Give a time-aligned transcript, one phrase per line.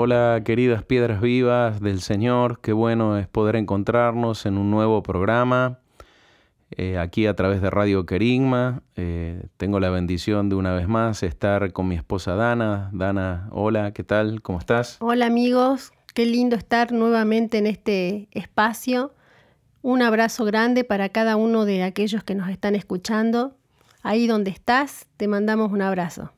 [0.00, 5.80] Hola queridas piedras vivas del Señor, qué bueno es poder encontrarnos en un nuevo programa
[6.70, 8.84] eh, aquí a través de Radio Querigma.
[8.94, 12.90] Eh, tengo la bendición de una vez más estar con mi esposa Dana.
[12.92, 14.40] Dana, hola, ¿qué tal?
[14.40, 14.98] ¿Cómo estás?
[15.00, 19.12] Hola amigos, qué lindo estar nuevamente en este espacio.
[19.82, 23.56] Un abrazo grande para cada uno de aquellos que nos están escuchando.
[24.04, 26.30] Ahí donde estás, te mandamos un abrazo.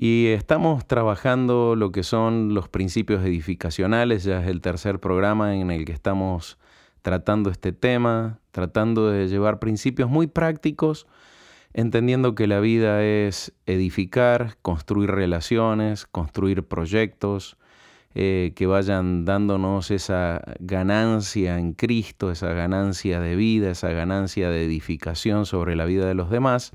[0.00, 5.72] Y estamos trabajando lo que son los principios edificacionales, ya es el tercer programa en
[5.72, 6.56] el que estamos
[7.02, 11.08] tratando este tema, tratando de llevar principios muy prácticos,
[11.74, 17.56] entendiendo que la vida es edificar, construir relaciones, construir proyectos,
[18.14, 24.64] eh, que vayan dándonos esa ganancia en Cristo, esa ganancia de vida, esa ganancia de
[24.64, 26.72] edificación sobre la vida de los demás.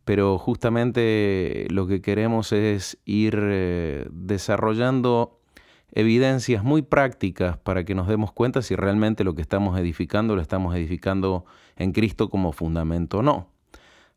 [0.06, 5.40] pero justamente lo que queremos es ir eh, desarrollando
[5.92, 10.44] evidencias muy prácticas para que nos demos cuenta si realmente lo que estamos edificando lo
[10.44, 11.46] estamos edificando
[11.78, 13.61] en Cristo como fundamento o no.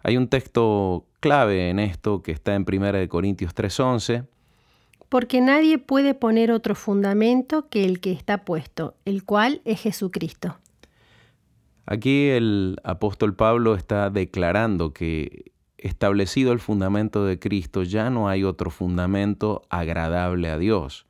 [0.04, 4.26] Hay un texto clave en esto que está en 1 Corintios 3:11.
[5.08, 10.58] Porque nadie puede poner otro fundamento que el que está puesto, el cual es Jesucristo.
[11.86, 18.44] Aquí el apóstol Pablo está declarando que establecido el fundamento de Cristo ya no hay
[18.44, 21.06] otro fundamento agradable a Dios.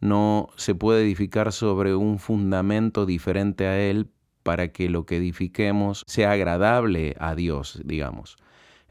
[0.00, 4.08] No se puede edificar sobre un fundamento diferente a Él
[4.46, 8.36] para que lo que edifiquemos sea agradable a Dios, digamos.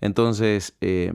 [0.02, 1.14] Entonces, eh,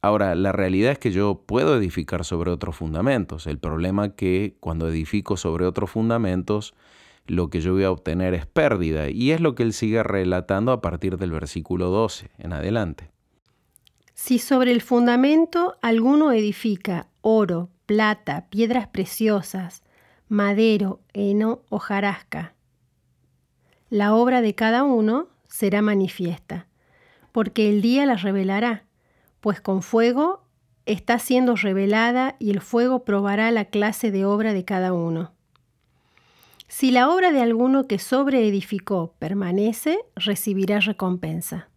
[0.00, 3.46] ahora, la realidad es que yo puedo edificar sobre otros fundamentos.
[3.46, 6.72] El problema es que cuando edifico sobre otros fundamentos,
[7.26, 9.10] lo que yo voy a obtener es pérdida.
[9.10, 13.10] Y es lo que él sigue relatando a partir del versículo 12 en adelante.
[14.14, 19.82] Si sobre el fundamento alguno edifica oro, plata, piedras preciosas,
[20.26, 22.54] madero, heno o jarasca,
[23.90, 26.66] la obra de cada uno será manifiesta,
[27.32, 28.84] porque el día la revelará,
[29.40, 30.42] pues con fuego
[30.84, 35.32] está siendo revelada y el fuego probará la clase de obra de cada uno.
[36.66, 41.68] Si la obra de alguno que sobreedificó permanece, recibirá recompensa.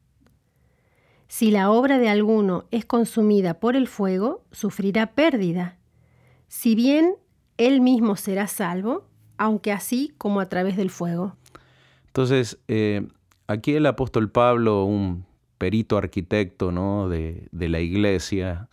[1.29, 5.77] Si la obra de alguno es consumida por el fuego, sufrirá pérdida,
[6.49, 7.15] si bien
[7.57, 9.07] él mismo será salvo,
[9.37, 11.37] aunque así como a través del fuego.
[12.11, 13.07] Entonces, eh,
[13.47, 15.25] aquí el apóstol Pablo, un
[15.57, 17.07] perito arquitecto ¿no?
[17.07, 18.67] de, la iglesia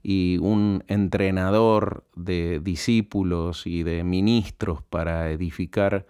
[0.00, 6.06] y un entrenador de discípulos y de ministros para edificar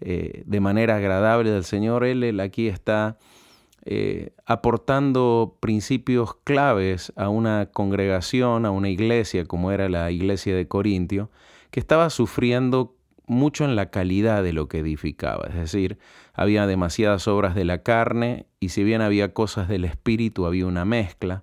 [0.00, 3.18] eh, de manera agradable del Señor, él, aquí está
[3.84, 10.66] eh, aportando principios claves a una congregación, a una iglesia como era la iglesia de
[10.66, 11.28] Corintio,
[11.70, 12.94] que estaba sufriendo
[13.26, 15.98] mucho en la calidad de lo que edificaba, es decir,
[16.34, 20.84] había demasiadas obras de la carne y si bien había cosas del espíritu, había una
[20.84, 21.42] mezcla.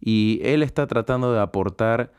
[0.00, 2.12] Y él está tratando de aportar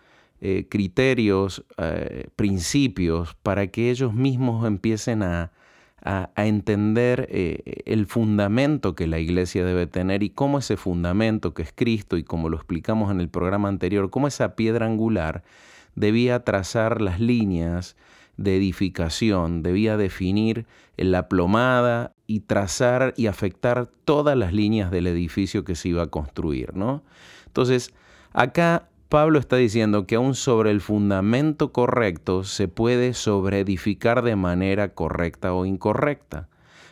[0.45, 5.51] eh, criterios, eh, principios, para que ellos mismos empiecen a,
[6.35, 11.71] entender eh, el fundamento que la iglesia debe tener y cómo ese fundamento que es
[11.73, 15.43] Cristo y como lo explicamos en el programa anterior, cómo esa piedra angular
[15.95, 17.95] debía trazar las líneas
[18.37, 20.65] de edificación, debía definir
[20.97, 26.07] la plomada y trazar y afectar todas las líneas del edificio que se iba a
[26.07, 27.03] construir, ¿no?
[27.47, 27.93] Entonces,
[28.31, 34.95] acá Pablo está diciendo que aún sobre el fundamento correcto se puede sobreedificar de manera
[34.95, 36.49] correcta o incorrecta.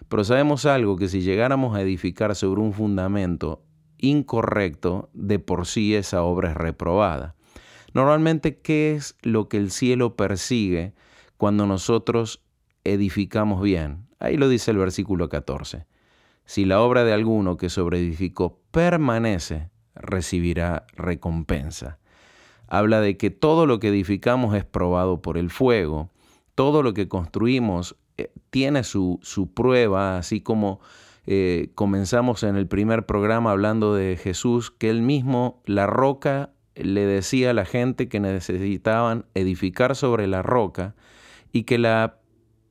[0.07, 3.63] Pero sabemos algo, que si llegáramos a edificar sobre un fundamento
[3.97, 7.33] incorrecto, de por sí esa obra es reprobada.
[7.93, 10.93] Normalmente, ¿qué es lo que el cielo persigue
[11.41, 12.43] cuando nosotros
[12.83, 14.07] edificamos bien?
[14.19, 15.87] Ahí lo dice el versículo 14.
[16.45, 21.97] Si la obra de alguno que sobreedificó permanece, recibirá recompensa
[22.71, 26.09] habla de que todo lo que edificamos es probado por el fuego,
[26.55, 29.19] todo lo que construimos eh, tiene su,
[29.53, 30.79] prueba, así como
[31.25, 37.05] eh, comenzamos en el primer programa hablando de Jesús, que él mismo, la roca, le
[37.05, 40.95] decía a la gente que necesitaban edificar sobre la roca
[41.51, 42.17] y que la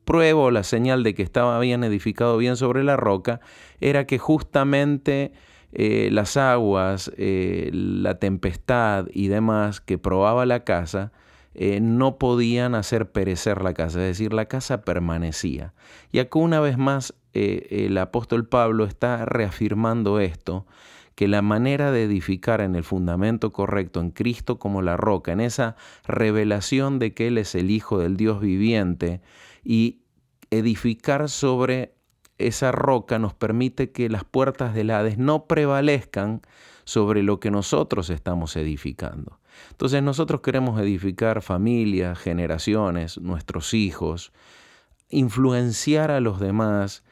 [0.04, 3.40] prueba o la señal de que estaba bien edificado bien sobre la roca
[3.80, 5.32] era que justamente
[5.72, 11.12] eh, las aguas, eh, la tempestad y demás que probaba la casa,
[11.54, 15.74] eh, no podían hacer perecer la casa, es decir, la casa permanecía.
[16.10, 20.66] Y acá una vez más el apóstol Pablo está reafirmando esto,
[21.20, 25.42] que la manera de edificar en el fundamento correcto, en Cristo como la roca, en
[25.42, 25.76] esa
[26.06, 29.20] revelación de que Él es el Hijo del Dios viviente,
[29.62, 30.00] y
[30.50, 31.92] edificar sobre
[32.38, 36.40] esa roca nos permite que las puertas del Hades no prevalezcan
[36.84, 39.40] sobre lo que nosotros estamos edificando.
[39.72, 44.32] Entonces nosotros queremos edificar familias, generaciones, nuestros hijos,
[45.10, 47.04] influenciar a los demás,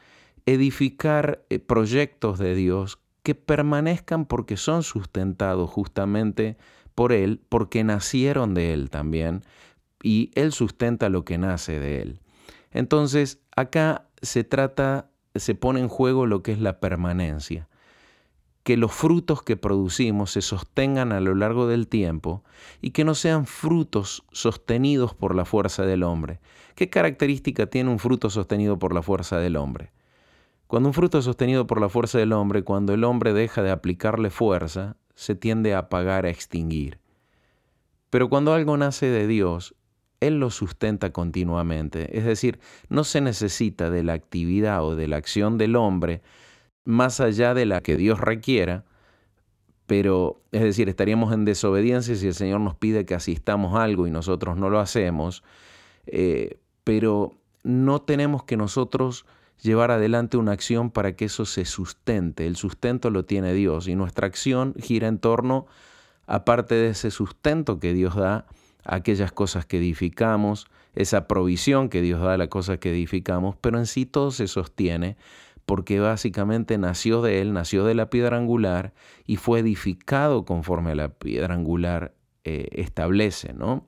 [0.47, 6.57] edificar eh, proyectos de Dios que permanezcan porque son sustentados justamente
[6.95, 9.43] por Él, porque nacieron de Él también,
[10.01, 12.19] y Él sustenta lo que nace de Él.
[12.71, 17.67] Entonces, acá se trata se pone en juego lo que es la permanencia.
[18.63, 22.43] Que los frutos que producimos se sostengan a lo largo del tiempo
[22.81, 26.39] y que no sean frutos sostenidos por la fuerza del hombre.
[26.75, 29.91] ¿Qué característica tiene un fruto sostenido por la fuerza del hombre?
[30.69, 33.71] Cuando un fruto es sostenido por la fuerza del hombre, cuando el hombre deja de
[33.71, 36.99] aplicarle fuerza, se tiende a apagar, a extinguir.
[38.11, 39.73] Pero cuando algo nace de Dios,
[40.19, 42.15] él lo sustenta continuamente.
[42.15, 46.21] Es decir, no se necesita de la actividad o de la acción del hombre
[46.85, 48.85] más allá de la que Dios requiera,
[49.87, 54.11] pero es decir, estaríamos en desobediencia si el Señor nos pide que asistamos algo y
[54.11, 55.43] nosotros no lo hacemos,
[56.05, 57.33] eh, pero
[57.63, 59.25] no tenemos que nosotros
[59.61, 62.47] llevar adelante una acción para que eso se sustente.
[62.47, 65.67] El sustento lo tiene Dios y nuestra acción gira en torno,
[66.27, 68.45] aparte de ese sustento que Dios da,
[68.83, 73.77] aquellas cosas que edificamos, esa provisión que Dios da a las cosas que edificamos, pero
[73.77, 75.17] en sí todo se sostiene
[75.65, 78.91] porque básicamente nació de él, nació de la piedra angular
[79.27, 83.85] y fue edificado conforme a la piedra angular eh, establece, ¿no?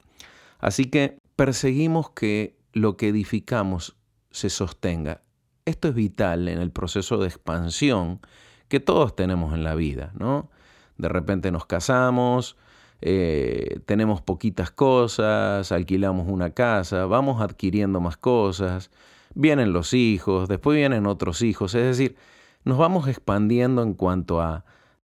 [0.59, 3.95] Así que perseguimos que lo que edificamos
[4.29, 5.21] se sostenga.
[5.65, 8.19] Esto es vital en el proceso de expansión
[8.67, 10.49] que todos tenemos en la vida, ¿no?
[10.97, 12.57] De repente nos casamos,
[13.01, 18.91] eh, tenemos poquitas cosas, alquilamos una casa, vamos adquiriendo más cosas,
[19.33, 22.15] vienen los hijos, después vienen otros hijos, es decir,
[22.63, 24.65] nos vamos expandiendo en cuanto a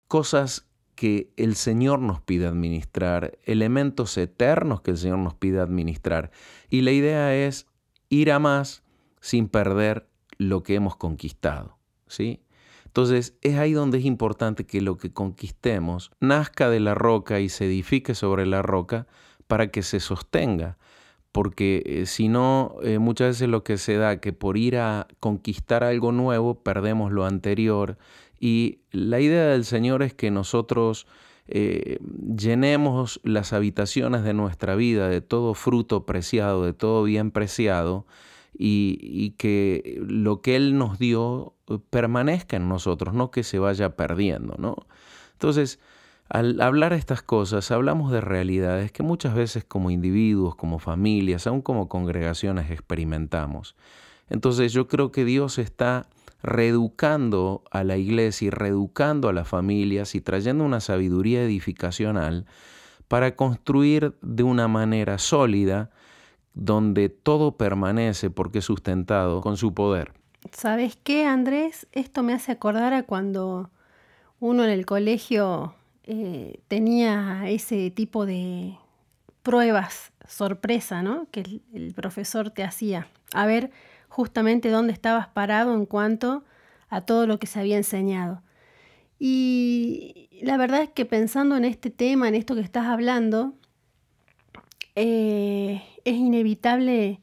[0.06, 6.32] cosas que el Señor nos pide administrar, elementos eternos que el Señor nos pide administrar.
[6.68, 7.68] Y la idea es
[8.08, 8.82] ir a más
[9.20, 10.07] sin perder
[10.38, 11.76] lo que hemos conquistado,
[12.06, 12.40] ¿sí?
[12.86, 17.48] Entonces es ahí donde es importante que lo que conquistemos nazca de la roca y
[17.48, 19.06] se edifique sobre la roca
[19.46, 20.78] para que se sostenga.
[21.30, 25.06] Porque eh, si no, eh, muchas veces lo que se da que por ir a
[25.20, 27.98] conquistar algo nuevo perdemos lo anterior.
[28.40, 31.06] Y la idea del Señor es que nosotros
[31.46, 31.98] eh,
[32.36, 38.06] llenemos las habitaciones de nuestra vida de todo fruto preciado, de todo bien preciado,
[38.58, 43.96] y, que lo que Él nos dio eh, permanezca en nosotros, no que se vaya
[43.96, 44.76] perdiendo, ¿no?
[45.34, 45.78] Entonces,
[46.28, 51.62] al hablar estas cosas, hablamos de realidades que muchas veces como individuos, como familias, aún
[51.62, 53.76] como congregaciones experimentamos.
[54.28, 56.06] Entonces yo creo que Dios está
[56.42, 62.44] reeducando a la iglesia y reeducando a las familias y trayendo una sabiduría edificacional
[63.08, 65.90] para construir de una manera sólida
[66.58, 70.12] donde todo permanece porque es sustentado con su poder.
[70.52, 71.86] ¿Sabes qué, Andrés?
[71.92, 73.70] Esto me hace acordar a cuando
[74.40, 78.76] uno en el colegio eh, tenía ese tipo de
[79.42, 81.28] pruebas sorpresa, ¿no?
[81.30, 83.06] Que el, profesor te hacía.
[83.32, 83.70] A ver
[84.08, 86.44] justamente dónde estabas parado en cuanto
[86.88, 88.42] a todo lo que se había enseñado.
[89.20, 93.54] Y la verdad es que pensando en este tema, en esto que estás hablando,
[94.96, 97.20] eh, es inevitable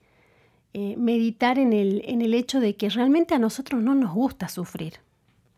[0.74, 4.48] eh, meditar en el, en el, hecho de que realmente a nosotros no nos gusta
[4.50, 4.96] sufrir.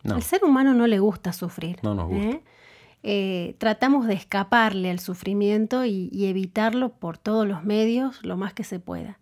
[0.04, 1.80] Al ser humano no le gusta sufrir.
[1.84, 2.40] No nos gusta.
[3.04, 3.56] ¿eh?
[3.58, 8.64] tratamos de escaparle al sufrimiento y, y, evitarlo por todos los medios lo más que
[8.64, 9.20] se pueda.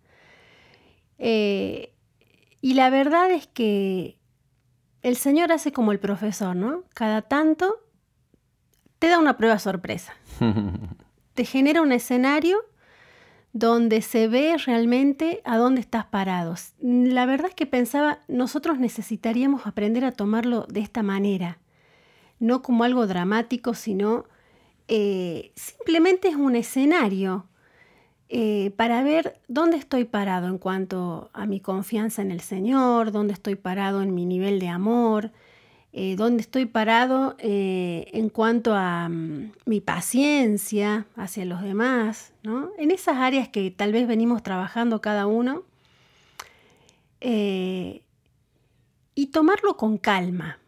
[1.18, 4.16] y la verdad es que
[5.02, 6.82] el Señor hace como el profesor, ¿no?
[6.94, 7.76] Cada tanto
[8.98, 10.14] te da una prueba sorpresa.
[11.34, 12.58] te genera un escenario
[13.58, 16.54] donde se ve realmente a dónde estás parado.
[16.78, 21.58] La verdad es que pensaba, nosotros necesitaríamos aprender a tomarlo de esta manera,
[22.38, 24.26] no como algo dramático, sino
[24.88, 27.46] eh, simplemente es un escenario
[28.28, 33.32] eh, para ver dónde estoy parado en cuanto a mi confianza en el Señor, dónde
[33.32, 35.32] estoy parado en mi nivel de amor,
[35.98, 42.68] eh, dónde estoy parado eh, en cuanto a mm, mi paciencia hacia los demás, ¿no?
[42.76, 45.62] En esas áreas que tal vez venimos trabajando cada uno.
[47.22, 48.02] Eh,
[49.14, 50.58] y tomarlo con calma,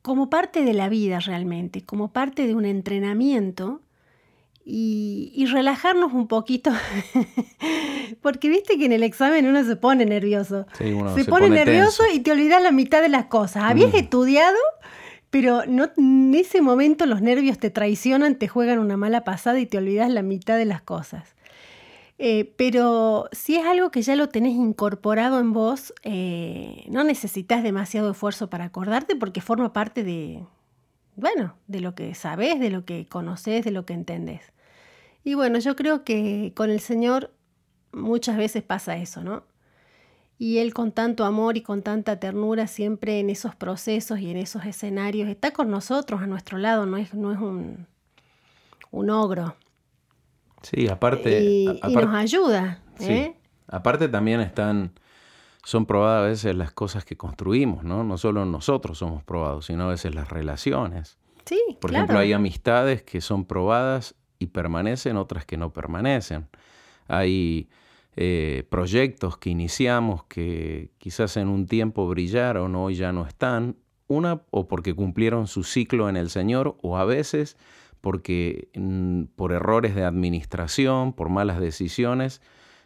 [0.00, 3.82] como parte de la vida realmente, como parte de un entrenamiento
[4.70, 6.70] y, relajarnos un poquito.
[8.20, 10.66] Porque viste que en el examen uno se pone nervioso.
[10.76, 13.64] se, pone, nervioso y te olvidas la mitad de las cosas.
[13.64, 13.96] Habías mm.
[13.96, 14.58] estudiado,
[15.30, 19.64] pero no, en ese momento los nervios te traicionan, te juegan una mala pasada y
[19.64, 21.34] te olvidas la mitad de las cosas.
[22.18, 27.62] Eh, pero si es algo que ya lo tenés incorporado en vos, eh, no necesitas
[27.62, 30.44] demasiado esfuerzo para acordarte porque forma parte de,
[31.16, 34.52] bueno, de lo que sabes, de lo que conoces, de lo que entendés.
[35.28, 37.34] Y bueno, yo creo que con el Señor
[37.92, 39.42] muchas veces pasa eso, ¿no?
[40.38, 44.38] Y Él con tanto amor y con tanta ternura siempre en esos procesos y en
[44.38, 47.86] esos escenarios está con nosotros, a nuestro lado, no es, no es un,
[48.90, 49.54] un ogro.
[50.62, 51.42] Sí, aparte...
[51.42, 52.80] Y, nos ayuda.
[52.98, 53.36] ¿eh?
[53.66, 54.92] Aparte también están,
[55.62, 58.02] son probadas a veces las cosas que construimos, ¿no?
[58.02, 61.18] No solo nosotros somos probados, sino a veces las relaciones.
[61.44, 66.48] Sí, Por ejemplo, hay amistades que son probadas y permanecen, otras que no permanecen.
[67.06, 67.68] Hay
[68.16, 73.76] eh, proyectos que iniciamos que quizás en un tiempo brillaron, hoy ya no están.
[74.06, 77.56] Una, o porque cumplieron su ciclo en el Señor, o a veces
[78.00, 82.40] porque mm, por errores de administración, por malas decisiones,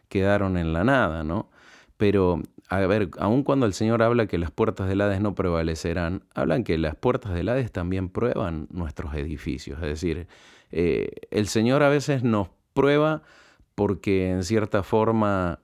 [0.08, 1.50] quedaron en la nada, ¿no?
[1.96, 6.24] Pero, a ver, aun cuando el Señor habla que las puertas del Hades no prevalecerán,
[6.34, 9.80] hablan que las puertas del Hades también prueban nuestros edificios.
[9.82, 10.26] Es decir,
[10.72, 13.22] eh, el Señor a veces nos prueba
[13.74, 15.60] porque en cierta forma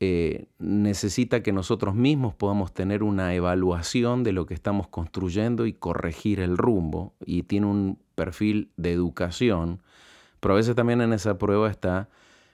[0.00, 5.72] eh, necesita que nosotros mismos podamos tener una evaluación de lo que estamos construyendo y
[5.72, 7.14] corregir el rumbo.
[7.24, 9.80] Y tiene un perfil de educación,
[10.40, 12.08] pero a veces también en esa prueba está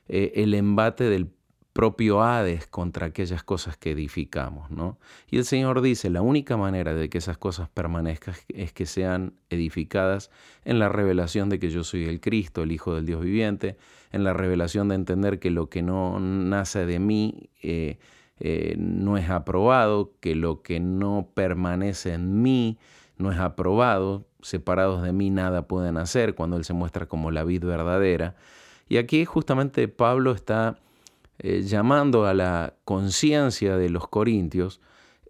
[0.09, 1.31] eh, el embate del
[1.73, 4.99] propio Hades contra aquellas cosas que edificamos, ¿no?
[5.31, 9.35] Y el Señor dice, la única manera de que esas cosas permanezcan es que sean
[9.51, 10.31] edificadas
[10.65, 13.77] en la revelación de que yo soy el Cristo, el Hijo del Dios viviente,
[14.13, 17.99] en la revelación de entender que lo que no nace de mí eh,
[18.41, 22.79] eh, no es aprobado, que lo que no permanece en mí
[23.17, 27.45] no es aprobado, separados de mí nada pueden hacer, cuando Él se muestra como la
[27.45, 28.35] vid verdadera.
[28.89, 30.79] Y aquí justamente Pablo está
[31.43, 34.83] eh, llamando a la conciencia de los corintios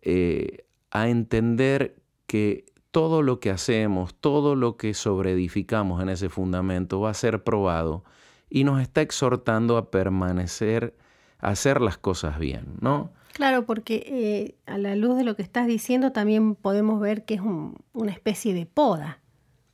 [0.02, 1.94] eh, a entender
[2.26, 7.44] que todo lo que hacemos, todo lo que sobreedificamos en ese fundamento va a ser
[7.44, 8.02] probado
[8.48, 10.96] y nos está exhortando a permanecer,
[11.38, 13.12] a hacer las cosas bien, ¿no?
[13.32, 17.34] Claro, porque eh, a la luz de lo que estás diciendo también podemos ver que
[17.34, 17.40] es
[17.92, 19.20] una especie de poda.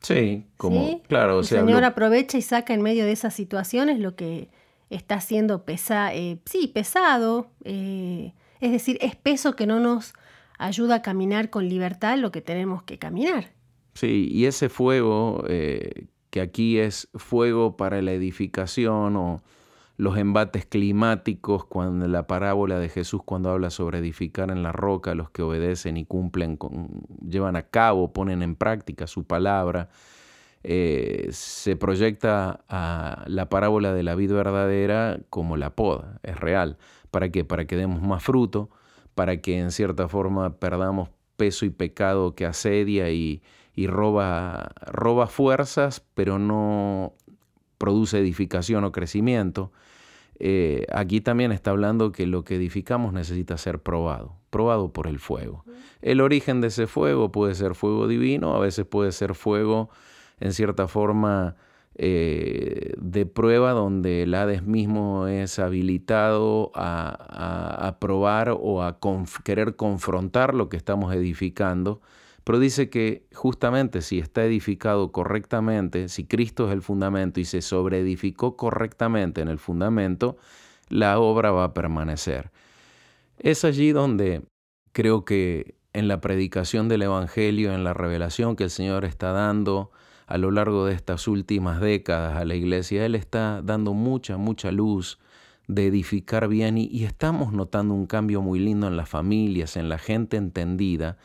[0.00, 1.38] Sí, como, claro.
[1.38, 4.50] El Señor aprovecha y saca en medio de esas situaciones lo que
[4.90, 10.14] está siendo pesa eh, sí, pesado, eh, es decir, es peso que no nos
[10.58, 13.52] ayuda a caminar con libertad lo que tenemos que caminar.
[13.94, 19.42] Sí, y ese fuego, eh, que aquí es fuego para la edificación o
[19.96, 25.14] los embates climáticos, cuando la parábola de Jesús cuando habla sobre edificar en la roca,
[25.14, 29.88] los que obedecen y cumplen, con, llevan a cabo, ponen en práctica su palabra,
[30.62, 36.76] eh, se proyecta a la parábola de la vida verdadera como la poda, es real.
[37.10, 37.44] ¿Para qué?
[37.44, 38.70] Para que demos más fruto,
[39.14, 43.42] para que en cierta forma perdamos peso y pecado que asedia y,
[43.86, 47.14] roba, roba fuerzas, pero no
[47.78, 49.72] produce edificación o crecimiento.
[50.38, 55.18] Eh, aquí también está hablando que lo que edificamos necesita ser probado, probado por el
[55.18, 55.64] fuego.
[56.02, 59.88] El origen de ese fuego puede ser fuego divino, a veces puede ser fuego
[60.40, 61.56] en cierta forma
[61.98, 68.98] eh, de prueba donde el Hades mismo es habilitado a, probar o a
[69.44, 72.02] querer confrontar lo que estamos edificando.
[72.44, 77.62] Pero dice que justamente si está edificado correctamente, si Cristo es el fundamento y se
[77.62, 80.36] sobreedificó correctamente en el fundamento,
[80.88, 82.52] la obra va a permanecer.
[83.38, 84.42] Es allí donde
[84.92, 89.90] creo que en la predicación del Evangelio, en la revelación que el Señor está dando,
[90.26, 93.06] a lo largo de estas últimas décadas a la iglesia.
[93.06, 95.18] Él está dando mucha, mucha luz
[95.68, 99.98] de edificar bien y, estamos notando un cambio muy lindo en las familias, en la
[99.98, 101.16] gente entendida.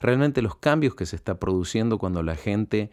[0.00, 2.90] Realmente los cambios que se está produciendo cuando la gente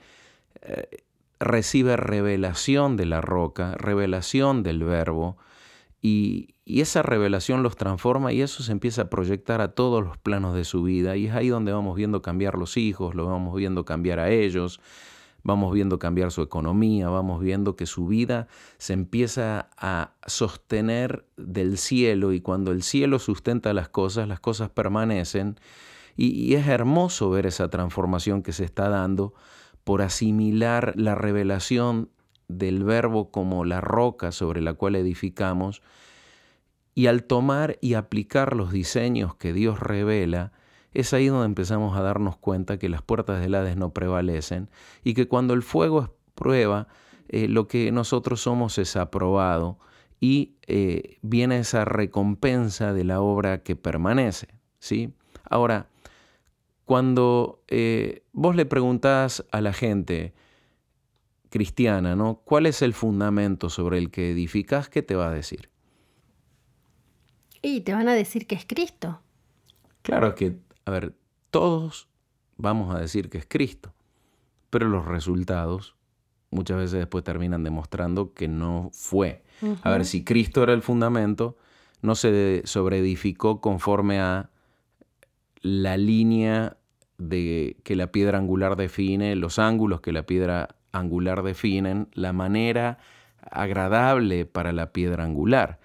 [0.61, 1.05] eh,
[1.39, 5.37] recibe revelación de la roca, revelación del verbo,
[6.01, 10.53] y, esa revelación los transforma y eso se empieza a proyectar a todos los planos
[10.53, 11.15] de su vida.
[11.15, 14.81] Y es ahí donde vamos viendo cambiar los hijos, lo vamos viendo cambiar a ellos,
[15.47, 18.49] vamos viendo cambiar su economía, vamos viendo que su vida
[18.79, 24.69] se empieza a sostener del cielo y cuando el cielo sustenta las cosas, las cosas
[24.69, 25.57] permanecen.
[26.17, 29.33] Y, es hermoso ver esa transformación que se está dando
[29.85, 32.09] por asimilar la revelación
[32.49, 35.81] del verbo como la roca sobre la cual edificamos
[36.93, 40.51] y al tomar y aplicar los diseños que Dios revela,
[40.97, 44.67] es ahí donde empezamos a darnos cuenta que las puertas del Hades no prevalecen
[45.03, 46.87] y que cuando el fuego es prueba,
[47.29, 49.77] eh, lo que nosotros somos es aprobado
[50.19, 54.47] y eh, viene esa recompensa de la obra que permanece.
[54.79, 55.13] ¿sí?
[55.47, 55.87] Ahora,
[56.83, 60.33] cuando eh, vos le preguntás a la gente
[61.51, 62.41] cristiana, ¿no?
[62.43, 64.89] ¿Cuál es el fundamento sobre el que edificas?
[64.89, 65.69] ¿Qué te va a decir?
[67.61, 69.21] Y te van a decir que es Cristo.
[70.01, 71.13] Claro que a ver,
[71.51, 72.07] todos
[72.55, 73.93] vamos a decir que es Cristo,
[74.69, 75.97] pero los resultados
[76.49, 79.43] muchas veces después terminan demostrando que no fue.
[79.81, 81.57] A ver, si Cristo era el fundamento,
[82.01, 84.49] no se sobreedificó conforme a
[85.61, 86.77] la línea
[87.17, 92.97] de que la piedra angular define, los ángulos que la piedra angular definen, la manera
[93.41, 95.81] agradable para la piedra angular.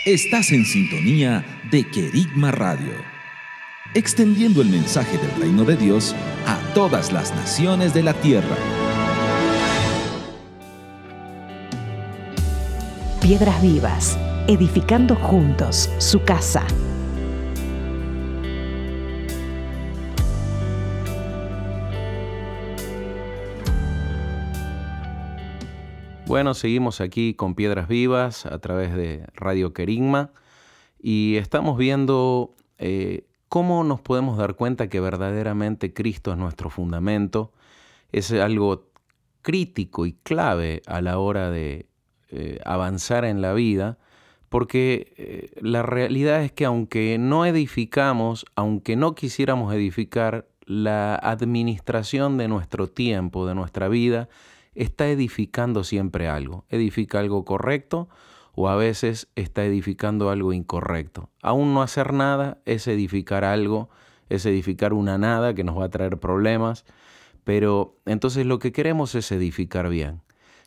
[0.04, 2.90] Estás en sintonía de Querigma Radio,
[3.94, 8.56] extendiendo el mensaje del reino de Dios a todas las naciones de la tierra.
[13.22, 16.66] Piedras Vivas, edificando juntos su casa.
[26.26, 30.32] Bueno, seguimos aquí con Piedras Vivas a través de Radio Querigma
[30.98, 37.52] y estamos viendo eh, cómo nos podemos dar cuenta que verdaderamente Cristo es nuestro fundamento.
[38.10, 38.90] Es algo
[39.42, 41.91] crítico y clave a la hora de
[42.32, 43.98] eh, avanzar en la vida,
[44.48, 52.38] porque eh, la realidad es que aunque no edificamos, aunque no quisiéramos edificar, la administración
[52.38, 54.28] de nuestro tiempo, de nuestra vida,
[54.74, 56.64] está edificando siempre algo.
[56.68, 58.08] Edifica algo correcto
[58.54, 61.30] o a veces está edificando algo incorrecto.
[61.42, 63.90] Aún no hacer nada es edificar algo,
[64.28, 66.84] es edificar una nada que nos va a traer problemas,
[67.44, 70.20] pero entonces lo que queremos es edificar bien.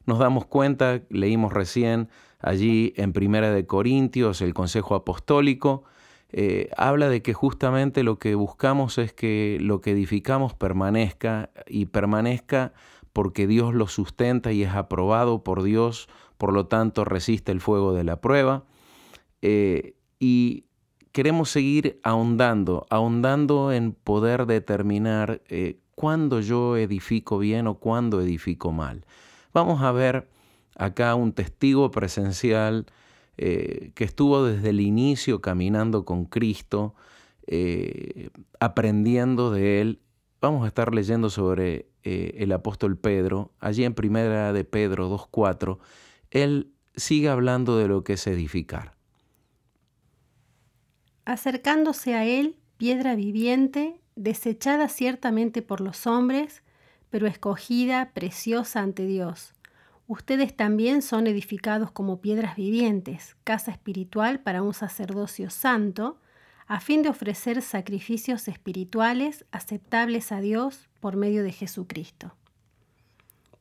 [0.06, 5.84] Nos damos cuenta, leímos recién allí en Primera de Corintios el Consejo Apostólico,
[6.38, 11.86] eh, habla de que justamente lo que buscamos es que lo que edificamos permanezca y
[11.86, 12.74] permanezca
[13.14, 17.94] porque Dios lo sustenta y es aprobado por Dios, por lo tanto resiste el fuego
[17.94, 18.66] de la prueba.
[19.42, 20.66] Eh, y
[21.14, 28.74] queremos seguir ahondando, ahondando en poder determinar eh, cuándo yo edifico bien o cuándo edifico
[28.74, 29.06] mal.
[29.56, 30.28] Vamos a ver
[30.76, 32.86] acá un testigo presencial
[33.38, 36.94] eh, que estuvo desde el inicio caminando con Cristo,
[38.60, 40.00] aprendiendo de Él.
[40.42, 45.80] Vamos a estar leyendo sobre eh, el apóstol Pedro, allí en primera de Pedro 2.4,
[46.30, 48.94] él sigue hablando de lo que es edificar.
[51.26, 56.62] Acercándose a él, piedra viviente, desechada ciertamente por los hombres,
[57.16, 59.54] pero escogida, preciosa ante Dios.
[60.06, 66.20] Ustedes también son edificados como piedras vivientes, casa espiritual para un sacerdocio santo,
[66.68, 72.36] a fin de ofrecer sacrificios espirituales aceptables a Dios por medio de Jesucristo.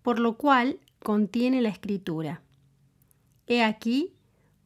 [0.03, 2.43] Por lo cual contiene la escritura.
[3.47, 4.15] He aquí,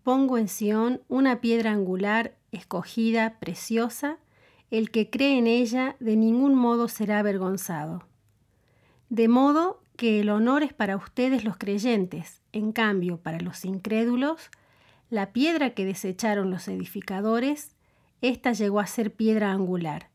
[0.02, 4.16] pongo en Sión una piedra angular, escogida, preciosa,
[4.70, 8.07] el que cree en ella de ningún modo será avergonzado.
[9.08, 14.50] De modo que el honor es para ustedes los creyentes, en cambio para los incrédulos,
[15.10, 17.74] la piedra que desecharon los edificadores,
[18.20, 20.10] esta llegó a ser piedra angular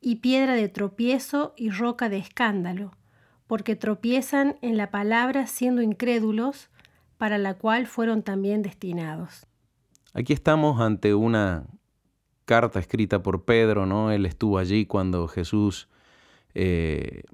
[0.00, 2.92] y piedra de tropiezo y roca de escándalo,
[3.46, 6.70] porque tropiezan en la palabra siendo incrédulos,
[7.18, 9.46] para la cual fueron también destinados.
[10.14, 11.66] Aquí estamos ante una
[12.46, 14.10] carta escrita por Pedro, ¿no?
[14.10, 15.88] Él estuvo allí cuando Jesús
[16.54, 17.24] eh,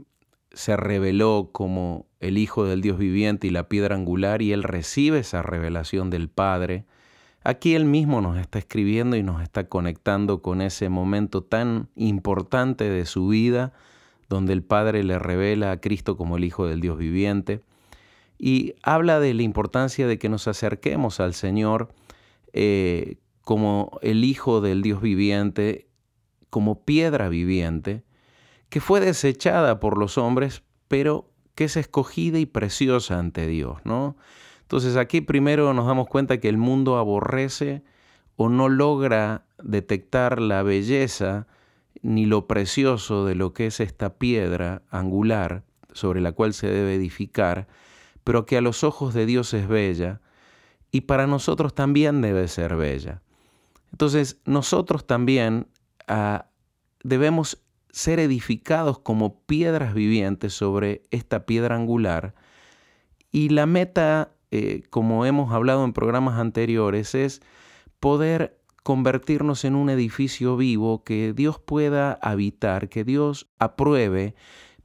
[0.57, 5.19] se reveló como el Hijo del Dios viviente y la piedra angular, y él recibe
[5.19, 6.87] esa revelación del Padre.
[7.45, 12.89] Aquí Él mismo nos está escribiendo y nos está conectando con ese momento tan importante
[12.89, 13.75] de su vida,
[14.31, 17.61] donde el Padre le revela a Cristo como el Hijo del Dios viviente,
[18.39, 21.93] y habla de la importancia de que nos acerquemos al Señor
[22.55, 25.87] eh, como el Hijo del Dios viviente,
[26.49, 28.06] como piedra viviente,
[28.77, 34.19] que fue desechada por los hombres, pero que es escogida y preciosa ante Dios, ¿no?
[34.61, 37.83] Entonces aquí primero nos damos cuenta que el mundo aborrece
[38.37, 41.47] o no logra detectar la belleza
[42.03, 46.97] ni lo precioso de lo que es esta piedra angular sobre la cual se debe
[46.97, 47.69] edificar,
[48.25, 50.21] pero que a los ojos de Dios es bella
[50.91, 53.23] y para nosotros también debe ser bella.
[53.91, 55.67] Entonces nosotros también
[56.09, 56.51] ah,
[57.03, 57.63] debemos
[57.97, 62.35] ser edificados como piedras vivientes sobre esta piedra angular
[63.33, 67.43] y la meta eh, como hemos hablado en programas anteriores, es
[67.99, 74.35] poder convertirnos en un edificio vivo que Dios pueda habitar, que Dios apruebe,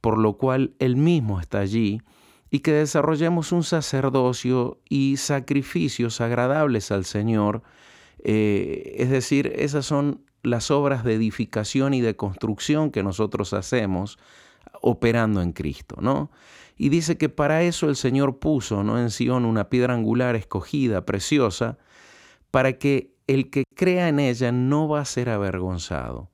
[0.02, 2.02] por lo cual Él mismo está allí,
[2.50, 7.62] y que desarrollemos un sacerdocio y sacrificios agradables al Señor.
[8.24, 14.18] Eh, es decir, esas son las obras de edificación y de construcción que nosotros hacemos
[14.82, 16.32] operando en Cristo, ¿no?
[16.78, 19.00] Y dice que para eso el Señor puso ¿no?
[19.00, 21.78] en Sion una piedra angular escogida, preciosa,
[22.50, 26.30] para que el que crea en ella no va a ser avergonzado.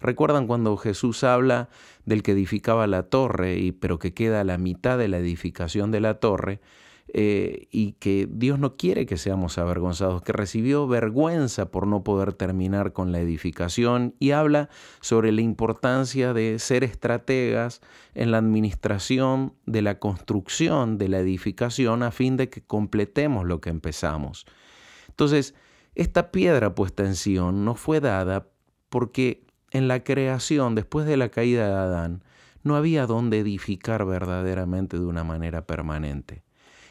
[0.00, 1.68] ¿Recuerdan cuando Jesús habla
[2.06, 5.90] del que edificaba la torre, y, pero que queda a la mitad de la edificación
[5.90, 6.60] de la torre?
[7.12, 12.34] Eh, y que Dios no quiere que seamos avergonzados, que recibió vergüenza por no poder
[12.34, 14.68] terminar con la edificación y habla
[15.00, 17.80] sobre la importancia de ser estrategas
[18.14, 23.60] en la administración de la construcción de la edificación a fin de que completemos lo
[23.60, 24.46] que empezamos.
[25.08, 25.54] Entonces,
[25.96, 28.46] esta piedra puesta en Sion no fue dada
[28.88, 32.24] porque en la creación, después de la caída de Adán,
[32.62, 36.44] no había donde edificar verdaderamente de una manera permanente.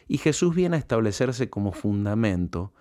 [0.09, 2.73] Y Jesús viene a establecerse como fundamento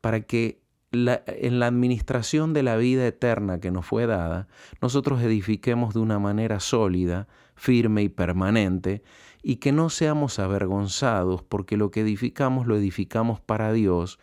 [0.00, 4.48] para que en la administración de la vida eterna que nos fue dada,
[4.80, 9.02] nosotros edifiquemos de una manera sólida, firme y permanente,
[9.42, 14.18] y que no seamos avergonzados porque lo que edificamos lo edificamos para Dios,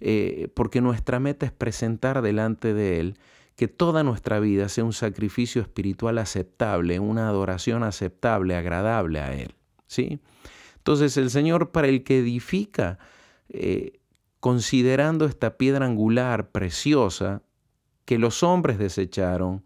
[0.00, 3.18] eh, porque nuestra meta es presentar delante de Él
[3.56, 9.54] que toda nuestra vida sea un sacrificio espiritual aceptable, una adoración aceptable, agradable a Él.
[9.86, 10.18] ¿sí?
[10.80, 12.98] Entonces el Señor para el que edifica
[13.50, 14.00] eh,
[14.40, 17.42] considerando esta piedra angular preciosa
[18.06, 19.62] que los hombres desecharon,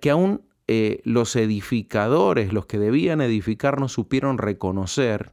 [0.00, 5.32] que aún eh, los edificadores, los que debían edificar, no supieron reconocer,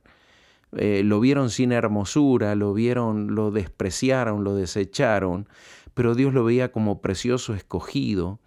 [0.76, 5.48] eh, lo vieron sin hermosura, lo vieron, lo despreciaron, lo desecharon,
[5.94, 8.40] pero Dios lo veía como precioso escogido.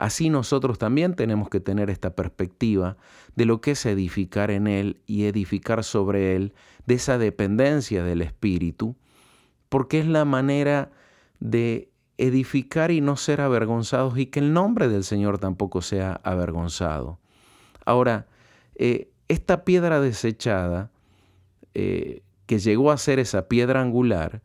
[0.00, 2.96] Así nosotros también tenemos que tener esta perspectiva
[3.36, 6.54] de lo que es edificar en Él y edificar sobre Él,
[6.86, 8.96] de esa dependencia del Espíritu,
[9.68, 10.90] porque es la manera
[11.38, 17.18] de edificar y no ser avergonzados y que el nombre del Señor tampoco sea avergonzado.
[17.84, 18.26] Ahora,
[18.76, 20.90] eh, esta piedra desechada,
[21.74, 24.40] eh, que llegó a ser esa piedra angular,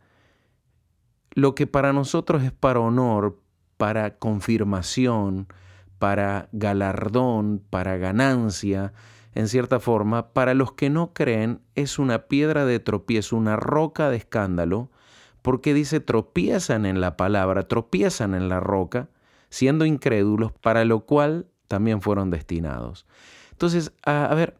[1.31, 3.39] lo que para nosotros es para honor,
[3.77, 5.47] para confirmación,
[5.99, 8.93] para galardón, para ganancia,
[9.33, 14.09] en cierta forma, para los que no creen es una piedra de tropiezo, una roca
[14.09, 14.89] de escándalo,
[15.41, 19.09] porque dice tropiezan en la palabra, tropiezan en la roca,
[19.49, 23.05] siendo incrédulos, para lo cual también fueron destinados.
[23.51, 24.57] Entonces, a, ver,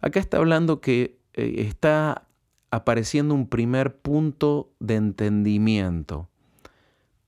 [0.00, 2.26] acá está hablando que eh, está
[2.70, 6.28] apareciendo un primer punto de entendimiento.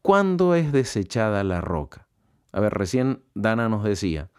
[0.07, 2.07] ¿Cuándo es desechada la roca?
[2.53, 4.31] A ver, recién Dana nos decía,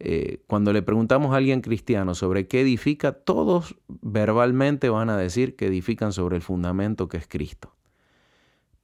[0.00, 5.54] eh, cuando le preguntamos a alguien cristiano sobre qué edifica, todos verbalmente van a decir
[5.54, 7.76] que edifican sobre el fundamento que es Cristo.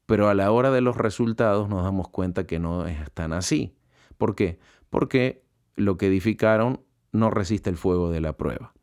[0.07, 3.75] Pero a la hora de los resultados nos damos cuenta que no es tan así.
[4.17, 4.61] ¿Por qué?
[4.91, 8.75] Porque lo que edificaron no resiste el fuego de la prueba.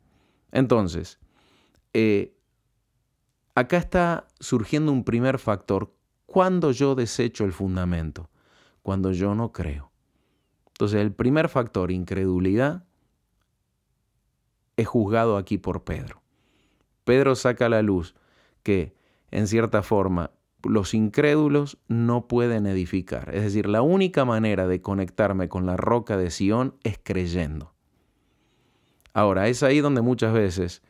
[0.52, 1.18] Entonces,
[1.94, 2.36] eh,
[3.54, 5.94] acá está surgiendo un primer factor.
[6.30, 8.30] ¿Cuándo yo desecho el fundamento?
[8.82, 9.90] Cuando yo no creo.
[10.68, 12.84] Entonces, el primer factor, incredulidad,
[14.76, 16.22] es juzgado aquí por Pedro.
[17.02, 18.14] Pedro saca a la luz
[18.62, 18.94] que,
[19.32, 20.30] en cierta forma,
[20.62, 23.34] los incrédulos no pueden edificar.
[23.34, 27.74] Es decir, la única manera de conectarme con la roca de Sión es creyendo.
[29.12, 30.80] Ahora, es ahí donde muchas veces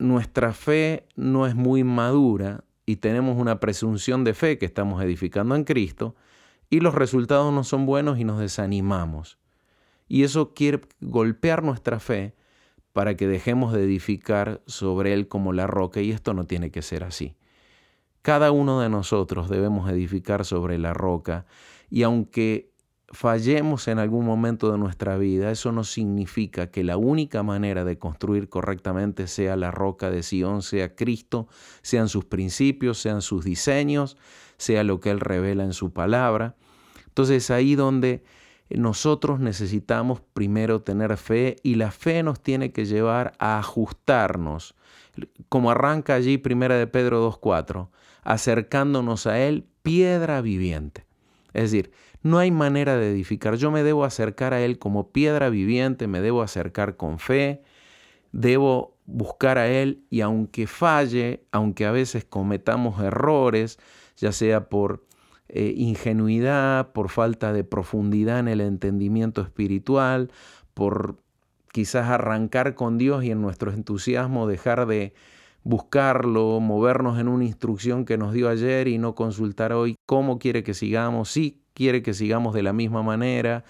[0.00, 5.54] nuestra fe no es muy madura y tenemos una presunción de fe que estamos edificando
[5.54, 6.16] en Cristo
[6.70, 9.36] y los resultados no son buenos y nos desanimamos.
[10.08, 12.34] Y eso quiere golpear nuestra fe
[12.94, 16.80] para que dejemos de edificar sobre Él como la roca y esto no tiene que
[16.80, 17.36] ser así.
[18.22, 21.44] Cada uno de nosotros debemos edificar sobre la roca
[21.90, 22.67] y aunque
[23.10, 27.98] fallemos en algún momento de nuestra vida, eso no significa que la única manera de
[27.98, 31.48] construir correctamente sea la roca de Sion, sea Cristo,
[31.82, 34.16] sean sus principios, sean sus diseños,
[34.58, 36.56] sea lo que Él revela en su palabra.
[37.06, 38.22] Entonces ahí donde
[38.70, 44.74] nosotros necesitamos primero tener fe y la fe nos tiene que llevar a ajustarnos,
[45.48, 47.88] como arranca allí Primera de Pedro 2.4,
[48.22, 51.06] acercándonos a Él, piedra viviente.
[51.54, 51.90] Es decir,
[52.22, 53.56] no hay manera de edificar.
[53.56, 57.62] Yo me debo acercar a Él como piedra viviente, me debo acercar con fe,
[58.32, 63.78] debo buscar a Él y aunque falle, aunque a veces cometamos errores,
[64.16, 65.04] ya sea por
[65.48, 70.30] eh, ingenuidad, por falta de profundidad en el entendimiento espiritual,
[70.74, 71.16] por
[71.72, 75.14] quizás arrancar con Dios y en nuestro entusiasmo dejar de
[75.64, 80.62] buscarlo, movernos en una instrucción que nos dio ayer y no consultar hoy cómo quiere
[80.62, 83.62] que sigamos, si quiere que sigamos de la misma manera,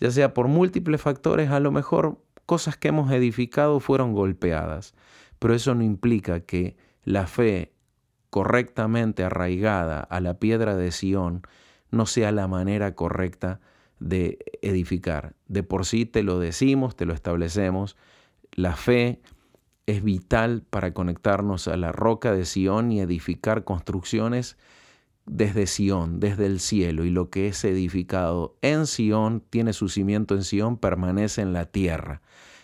[0.00, 4.94] ya sea por múltiples factores, a lo mejor cosas que hemos edificado fueron golpeadas,
[5.38, 7.72] pero eso no implica que la fe
[8.30, 11.42] correctamente arraigada a la piedra de Sión
[11.92, 13.60] no sea la manera correcta
[14.00, 15.36] de edificar.
[15.46, 17.96] De por sí te lo decimos, te lo establecemos,
[18.52, 19.20] la fe
[19.86, 24.58] es vital para conectarnos a la roca de Sión y edificar construcciones
[25.26, 30.34] desde Sión, desde el cielo, y lo que es edificado en Sión tiene su cimiento
[30.34, 32.22] en Sión, permanece en la tierra.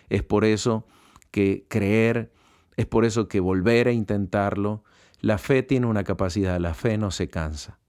[0.09, 0.87] Es por eso
[1.31, 2.31] que creer,
[2.77, 4.83] es por eso que volver a intentarlo,
[5.19, 7.79] la fe tiene una capacidad, la fe no se cansa.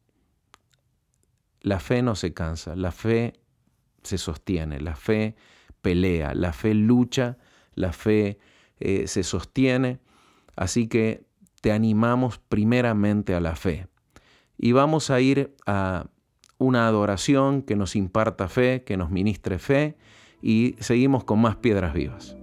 [1.61, 3.41] La fe no se cansa, la fe
[4.03, 5.35] se sostiene, la fe
[5.81, 7.39] pelea, la fe lucha,
[7.75, 8.39] la fe
[8.79, 10.01] eh, se sostiene.
[10.57, 11.27] Así que
[11.61, 13.89] te animamos primeramente a la fe.
[14.59, 16.07] Y vamos a ir a
[16.59, 19.97] una adoración que nos imparta fe, que nos ministre fe,
[20.41, 22.37] y seguimos con más piedras vivas.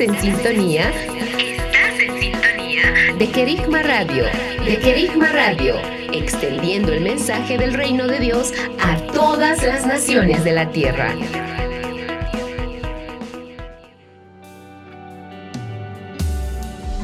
[0.00, 0.88] Estás en sintonía.
[0.88, 3.14] Estás en sintonía.
[3.18, 4.24] De Querigma Radio.
[4.64, 5.74] De Querigma Radio.
[6.10, 11.14] Extendiendo el mensaje del reino de Dios a todas las naciones de la tierra.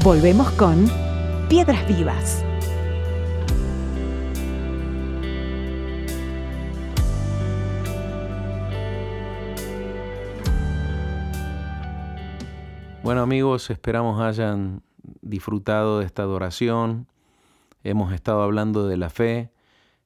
[0.03, 0.89] Volvemos con
[1.49, 2.46] Piedras Vivas.
[13.07, 14.83] Bueno amigos, esperamos hayan
[15.21, 17.07] disfrutado de esta adoración.
[17.85, 19.49] Hemos estado hablando de la fe.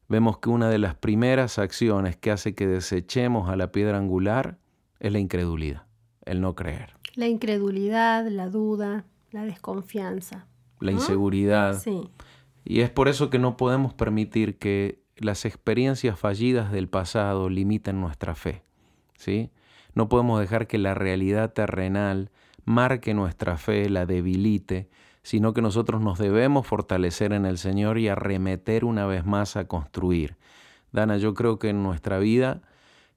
[0.07, 4.59] Vemos que una de las primeras acciones que hace que desechemos a la piedra angular
[4.99, 5.87] es la incredulidad,
[6.25, 6.93] el no creer.
[7.15, 10.45] La incredulidad, la duda, la desconfianza.
[10.79, 11.79] La inseguridad.
[11.79, 12.07] Sí.
[12.63, 17.99] Y es por eso que no podemos permitir que las experiencias fallidas del pasado limiten
[17.99, 18.61] nuestra fe.
[19.17, 19.49] ¿sí?
[19.95, 22.29] No podemos dejar que la realidad terrenal
[22.65, 24.89] marque nuestra fe, la debilite,
[25.23, 29.67] sino que nosotros nos debemos fortalecer en el Señor y arremeter una vez más a
[29.67, 30.37] construir.
[30.91, 32.61] Dana, yo creo que en nuestra vida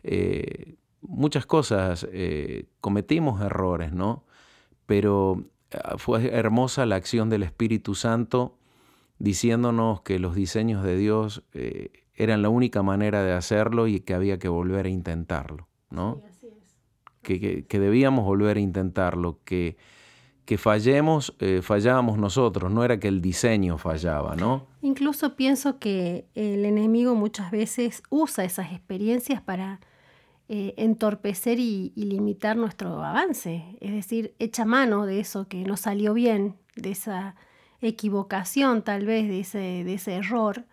[0.02, 4.24] eh, muchas cosas eh, cometimos errores, ¿no?
[4.86, 8.58] Pero ah, fue hermosa la acción del Espíritu Santo
[9.18, 14.14] diciéndonos que los diseños de Dios eh, eran la única manera de hacerlo y que
[14.14, 16.22] había que volver a intentarlo, ¿no?
[17.24, 19.76] Que, debíamos volver a intentarlo, que,
[20.44, 24.66] que fallemos, eh, fallábamos nosotros, no era que el diseño fallaba, ¿no?
[24.82, 29.80] Incluso pienso que el enemigo muchas veces usa esas experiencias para
[30.48, 36.12] eh, entorpecer y, limitar nuestro avance, es decir, echa mano de eso que no salió
[36.12, 37.34] bien, de esa
[37.80, 40.66] equivocación tal vez, de ese, de ese error,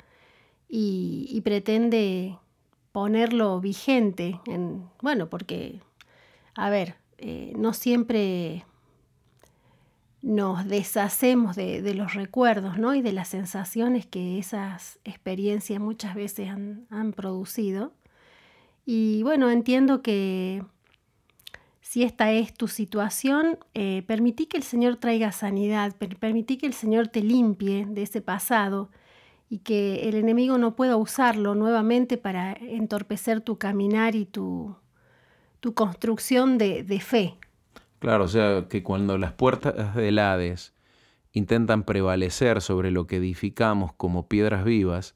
[0.68, 2.38] y, y pretende
[2.92, 5.80] ponerlo vigente, en, bueno, porque
[6.56, 8.66] a ver, eh, no siempre
[10.22, 12.94] nos deshacemos de, los recuerdos ¿no?
[12.94, 17.94] y de las sensaciones que esas experiencias muchas veces han, producido.
[18.86, 20.64] Y bueno, entiendo que
[21.82, 26.74] si esta es tu situación, eh, permití que el Señor traiga sanidad, permití que el
[26.74, 28.90] Señor te limpie de ese pasado
[29.50, 34.76] y que el enemigo no pueda usarlo nuevamente para entorpecer tu caminar y tu,
[35.62, 37.38] tu construcción de, fe.
[38.00, 40.74] Claro, o sea, que cuando las puertas del Hades
[41.32, 45.16] intentan prevalecer sobre lo que edificamos como piedras vivas,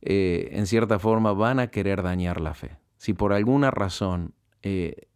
[0.00, 2.78] eh, en cierta forma van a querer dañar la fe.
[2.98, 5.08] Si por alguna razón eh,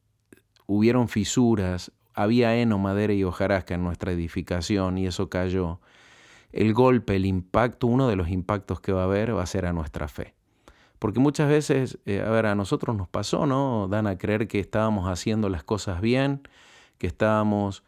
[0.67, 5.81] hubieron fisuras, había heno, madera y hojarasca en nuestra edificación y eso cayó,
[6.51, 9.67] el golpe, el impacto, uno de los impactos que va a haber va a ser
[9.67, 10.35] a nuestra fe.
[10.99, 13.89] Porque muchas veces, eh, a ver, a nosotros nos pasó, ¿no?
[13.89, 16.43] Dan a creer que estábamos haciendo las cosas bien,
[16.99, 17.85] que estábamos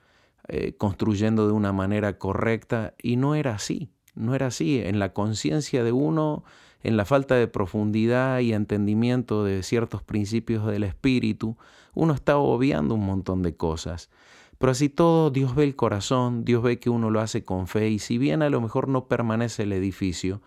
[0.48, 4.80] eh, construyendo de una manera correcta y no era así, no era así.
[4.80, 6.44] En la conciencia de uno,
[6.82, 11.56] en la falta de profundidad y entendimiento de ciertos principios del espíritu,
[11.94, 14.10] uno está obviando un montón de cosas.
[14.58, 17.88] Pero así todo, Dios ve el corazón, Dios ve que uno lo hace con fe
[17.88, 20.42] y si bien a lo mejor no permanece el edificio,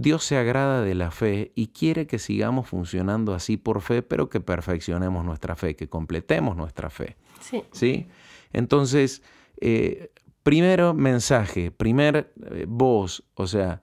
[0.00, 4.28] Dios se agrada de la fe y quiere que sigamos funcionando así por fe, pero
[4.28, 7.16] que perfeccionemos nuestra fe, que completemos nuestra fe.
[7.40, 7.64] Sí.
[7.72, 8.06] ¿Sí?
[8.52, 9.24] Entonces,
[9.60, 10.12] eh,
[10.44, 13.82] primero mensaje, primer eh, voz, o sea,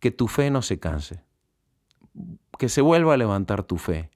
[0.00, 1.22] que tu fe no se canse,
[2.58, 4.10] que se vuelva a levantar tu fe.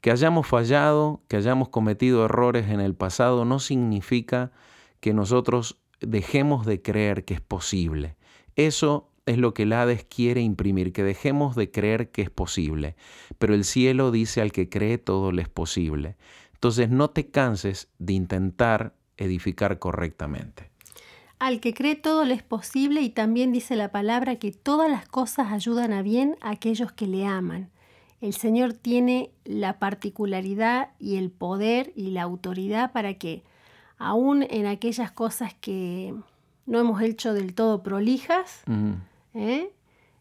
[0.00, 4.52] Que hayamos fallado, que hayamos cometido errores en el pasado, no significa
[5.00, 8.14] que nosotros dejemos de creer que es posible.
[8.54, 12.96] Eso es lo que el Hades quiere imprimir, que dejemos de creer que es posible.
[13.38, 16.16] Pero el cielo dice al que cree todo le es posible.
[16.54, 20.70] Entonces no te canses de intentar edificar correctamente.
[21.38, 25.08] Al que cree todo le es posible y también dice la palabra que todas las
[25.08, 27.70] cosas ayudan a bien a aquellos que le aman.
[28.20, 33.42] El Señor tiene la particularidad y el poder y la autoridad para que
[33.96, 36.14] aún en aquellas cosas que
[36.66, 38.62] no hemos hecho del todo prolijas,
[39.34, 39.72] ¿eh?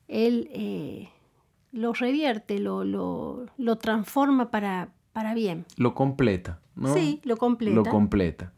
[0.07, 1.09] él eh,
[1.71, 5.65] lo revierte, lo, lo, lo transforma para, para, bien.
[5.77, 6.93] Lo completa, ¿no?
[6.93, 7.75] Sí, lo completa.
[7.75, 8.53] Lo completa.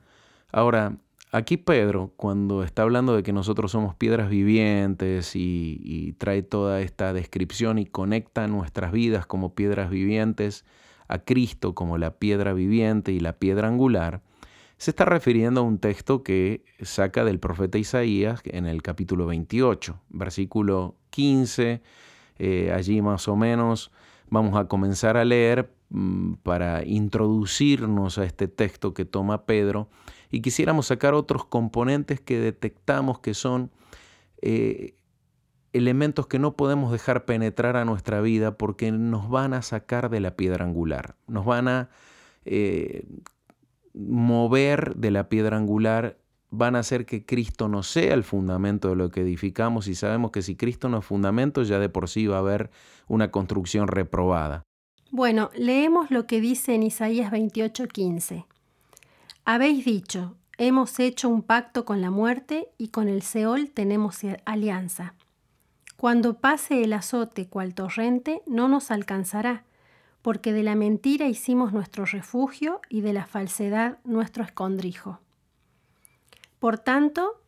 [0.51, 0.97] Ahora,
[1.31, 6.81] aquí Pedro, cuando está hablando de que nosotros somos piedras vivientes y, y trae toda
[6.81, 10.65] esta descripción y conecta nuestras vidas como piedras vivientes
[11.11, 14.21] a Cristo como la piedra viviente y la piedra angular,
[14.81, 20.01] se está refiriendo a un texto que saca del profeta Isaías en el capítulo 28,
[20.09, 21.83] versículo 15.
[22.39, 23.91] Eh, allí más o menos
[24.31, 29.87] vamos a comenzar a leer, mm, para introducirnos a este texto que toma Pedro
[30.31, 33.69] y quisiéramos sacar otros componentes que detectamos que son
[34.41, 34.95] eh,
[35.73, 40.21] elementos que no podemos dejar penetrar a nuestra vida porque nos van a sacar de
[40.21, 41.89] la piedra angular, nos van a
[42.45, 43.05] eh,
[43.93, 46.17] mover de la piedra angular,
[46.49, 50.31] van a hacer que Cristo no sea el fundamento de lo que edificamos y sabemos
[50.31, 52.69] que si Cristo no es fundamento ya de por sí va a haber
[53.07, 54.63] una construcción reprobada.
[55.11, 58.45] Bueno, leemos lo que dice en Isaías 28:15.
[59.43, 65.15] Habéis dicho, hemos hecho un pacto con la muerte y con el Seol tenemos alianza.
[65.97, 69.65] Cuando pase el azote cual torrente, no nos alcanzará,
[70.21, 75.19] porque de la mentira hicimos nuestro refugio y de la falsedad nuestro escondrijo.
[76.59, 77.41] Por tanto,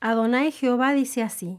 [0.00, 1.58] Adonai Jehová dice así,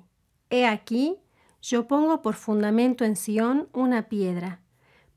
[0.50, 1.18] He aquí,
[1.62, 4.60] yo pongo por fundamento en Sión una piedra,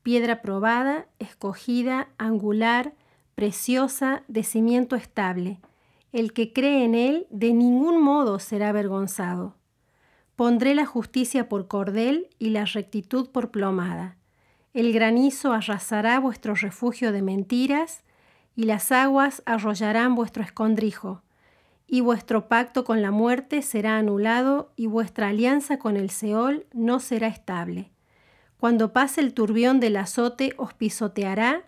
[0.03, 2.93] piedra probada, escogida, angular,
[3.35, 5.59] preciosa, de cimiento estable.
[6.11, 9.55] El que cree en él de ningún modo será avergonzado.
[10.35, 14.17] Pondré la justicia por cordel y la rectitud por plomada.
[14.75, 18.03] El granizo arrasará vuestro refugio de mentiras,
[18.57, 21.21] y las aguas arrollarán vuestro escondrijo.
[21.87, 26.99] Y vuestro pacto con la muerte será anulado, y vuestra alianza con el Seol no
[26.99, 27.89] será estable.
[28.59, 31.63] Cuando pase el turbión del azote os pisoteará,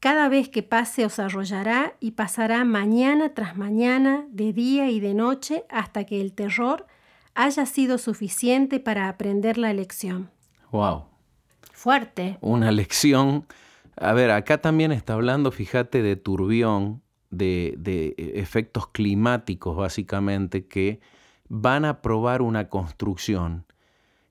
[0.00, 5.14] cada vez que pase os arrollará y pasará mañana tras mañana, de día y de
[5.14, 6.88] noche, hasta que el terror
[7.36, 10.32] haya sido suficiente para aprender la lección.
[10.72, 11.13] Wow.
[11.84, 12.38] Fuerte.
[12.40, 13.46] Una lección.
[13.96, 21.00] A ver, acá también está hablando, fíjate, de turbión, de, de efectos climáticos básicamente que
[21.46, 23.66] van a probar una construcción.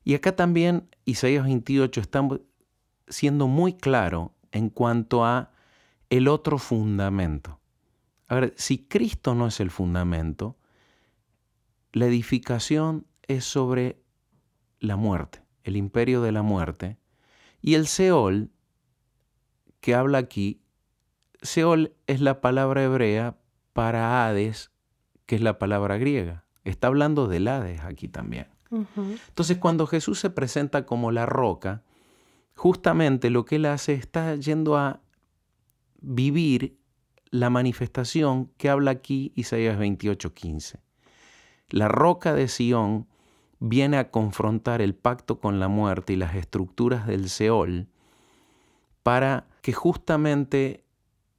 [0.03, 2.27] Y acá también Isaías 28 está
[3.07, 5.51] siendo muy claro en cuanto a
[6.09, 7.59] el otro fundamento.
[8.29, 10.57] A ver, si Cristo no es el fundamento,
[11.91, 14.01] la edificación es sobre
[14.79, 16.97] la muerte, el imperio de la muerte.
[17.63, 18.51] Y el Seol,
[19.79, 20.61] que habla aquí,
[21.41, 23.37] Seol es la palabra hebrea
[23.71, 24.71] para Hades,
[25.25, 26.43] que es la palabra griega.
[26.65, 28.47] Está hablando del Hades aquí también.
[28.97, 31.83] Entonces, cuando Jesús se presenta como la roca,
[32.53, 35.01] justamente lo que él hace está yendo a
[36.01, 36.77] vivir
[37.29, 40.81] la manifestación que habla aquí Isaías 28:15.
[41.69, 43.07] La roca de Sión
[43.65, 47.87] viene a confrontar el pacto con la muerte y las estructuras del Seol
[49.03, 50.83] para que justamente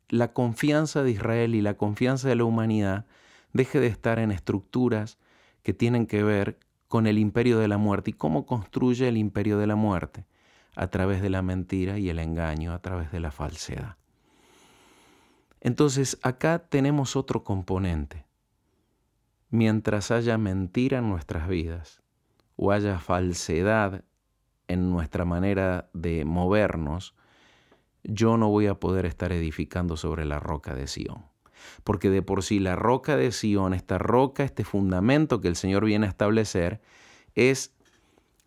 [0.08, 3.04] la confianza de Israel y la confianza de la humanidad
[3.52, 5.18] deje de estar en estructuras
[5.62, 6.58] que tienen que ver
[6.88, 10.24] con el imperio de la muerte y cómo construye el imperio de la muerte
[10.76, 13.96] a través de la mentira y el engaño, a través de la falsedad.
[15.60, 18.24] Entonces acá tenemos otro componente
[19.50, 22.03] mientras haya mentira en nuestras vidas
[22.56, 24.04] o haya falsedad
[24.68, 27.14] en nuestra manera de movernos,
[28.02, 31.26] yo no voy a poder estar edificando sobre la roca de Sión.
[31.82, 35.84] Porque de por sí la roca de Sión, esta roca, este fundamento que el Señor
[35.84, 36.80] viene a establecer,
[37.34, 37.72] es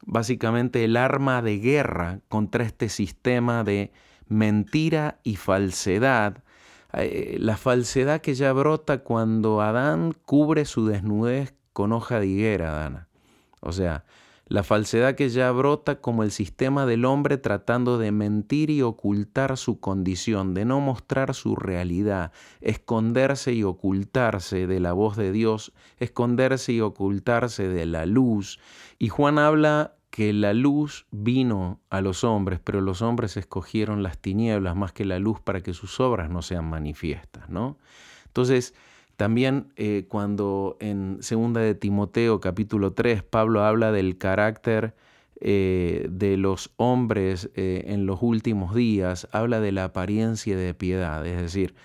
[0.06, 3.92] básicamente el arma de guerra contra este sistema de
[4.28, 6.44] mentira y falsedad
[6.94, 12.72] eh, la falsedad que ya brota cuando Adán cubre su desnudez con hoja de higuera,
[12.72, 13.07] Dana.
[13.62, 14.06] O sea,
[14.50, 19.58] la falsedad que ya brota como el sistema del hombre tratando de mentir y ocultar
[19.58, 22.32] su condición, de no mostrar su realidad,
[22.62, 28.60] esconderse y ocultarse de la voz de Dios, esconderse y ocultarse de la luz.
[28.98, 34.18] Y Juan habla que la luz vino a los hombres, pero los hombres escogieron las
[34.18, 37.78] tinieblas más que la luz para que sus obras no sean manifiestas, ¿no?
[38.26, 38.74] Entonces,
[39.18, 44.94] también eh, cuando en segunda de Timoteo capítulo 3 Pablo habla del carácter
[45.42, 51.26] eh, de los hombres eh, en los últimos días, habla de la apariencia de piedad,
[51.26, 51.76] es decir,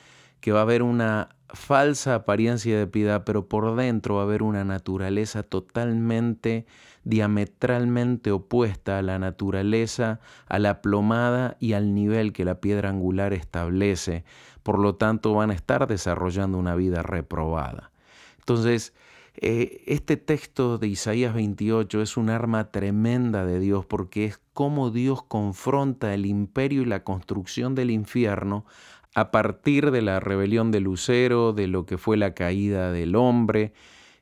[0.40, 4.42] que va a haber una falsa apariencia de piedad, pero por dentro va a haber
[4.42, 6.66] una naturaleza totalmente
[7.04, 13.32] diametralmente opuesta a la naturaleza, a la plomada y al nivel que la piedra angular
[13.32, 14.24] establece.
[14.62, 17.92] Por lo tanto, van a estar desarrollando una vida reprobada.
[18.38, 18.92] Entonces,
[19.34, 24.90] eh, este texto de Isaías 28 es un arma tremenda de Dios porque es como
[24.90, 28.66] Dios confronta el imperio y la construcción del infierno
[29.14, 33.72] a partir de la rebelión de Lucero, de lo que fue la caída del hombre.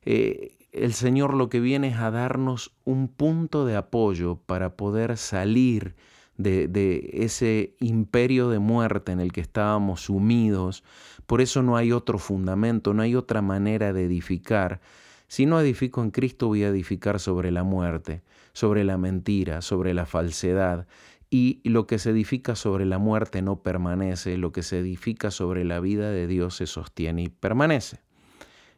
[0.05, 5.16] Eh, el Señor lo que viene es a darnos un punto de apoyo para poder
[5.16, 5.97] salir
[6.43, 10.84] de, ese imperio de muerte en el que estábamos sumidos.
[11.26, 14.80] Por eso no hay otro fundamento, no hay otra manera de edificar.
[15.28, 18.22] Si no edifico en Cristo, voy a edificar sobre la muerte,
[18.53, 20.86] sobre la mentira, sobre la falsedad.
[21.30, 25.64] Y lo que se edifica sobre la muerte no permanece, lo que se edifica sobre
[25.64, 28.01] la vida de Dios se sostiene y permanece.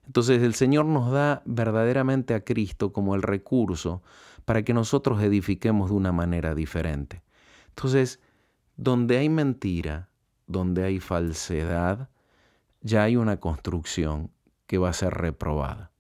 [0.07, 4.03] Entonces el Señor nos da verdaderamente a Cristo como el recurso
[4.45, 7.23] para que nosotros edifiquemos de una manera diferente.
[7.77, 8.21] Entonces,
[8.77, 10.09] donde hay mentira,
[10.47, 12.11] donde hay falsedad,
[12.81, 14.31] ya hay una construcción
[14.67, 15.91] que va a ser reprobada.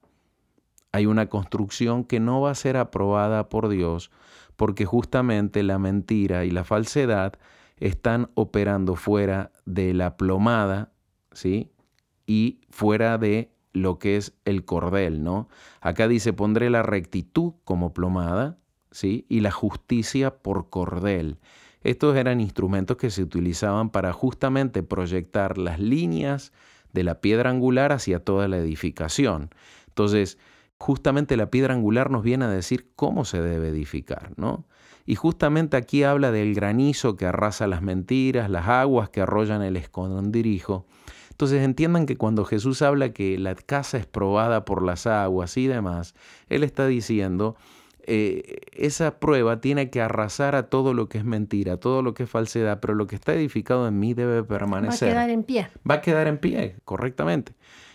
[0.93, 4.11] Hay una construcción que no va a ser aprobada por Dios
[4.57, 7.35] porque justamente la mentira y la falsedad
[7.79, 10.93] están operando fuera de la plomada,
[11.33, 11.73] ¿sí?
[12.27, 15.49] Y fuera de lo que es el cordel, ¿no?
[15.81, 18.59] Acá dice, pondré la rectitud como plomada,
[18.91, 19.25] ¿sí?
[19.29, 21.39] Y la justicia por cordel.
[21.83, 26.53] Estos eran instrumentos que se utilizaban para justamente proyectar las líneas
[26.93, 29.51] de la piedra angular hacia toda la edificación.
[29.89, 30.39] Entonces,
[30.78, 34.66] justamente la piedra angular nos viene a decir cómo se debe edificar, ¿no?
[35.05, 39.76] Y justamente aquí habla del granizo que arrasa las mentiras, las aguas que arrollan el
[39.76, 40.87] escondrijo.
[41.30, 45.66] Entonces entiendan que cuando Jesús habla que la casa es probada por las aguas y
[45.66, 46.14] demás,
[46.49, 47.57] Él está diciendo,
[48.05, 52.24] eh, esa prueba tiene que arrasar a todo lo que es mentira, todo lo que
[52.24, 55.09] es falsedad, pero lo que está edificado en mí debe permanecer.
[55.09, 55.68] Va a quedar en pie.
[55.88, 57.53] Va a quedar en pie, correctamente.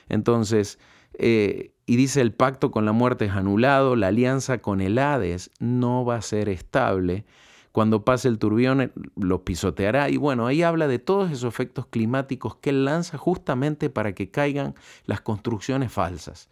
[0.10, 0.80] Entonces,
[1.18, 5.52] eh, y dice el pacto con la muerte es anulado, la alianza con el Hades
[5.60, 7.26] no va a ser estable.
[7.72, 11.86] Cuando pase el turbión eh, lo pisoteará y bueno, ahí habla de todos esos efectos
[11.88, 16.50] climáticos que él lanza justamente para que caigan las construcciones falsas.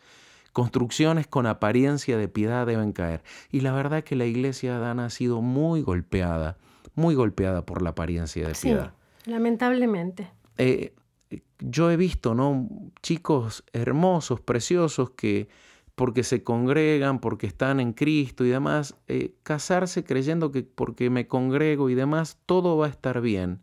[0.55, 3.21] Construcciones con apariencia de piedad deben caer.
[3.51, 6.55] Y la verdad que la iglesia Dana ha sido muy golpeada,
[6.93, 8.93] muy golpeada por la apariencia de piedad.
[9.25, 10.31] Sí, lamentablemente.
[10.57, 10.93] Eh,
[11.59, 12.69] yo he visto, ¿no?
[13.01, 15.49] Chicos hermosos, preciosos, que
[15.93, 21.27] porque se congregan, porque están en Cristo y demás, eh, casarse creyendo que porque me
[21.27, 23.59] congrego y demás, todo va a estar bien.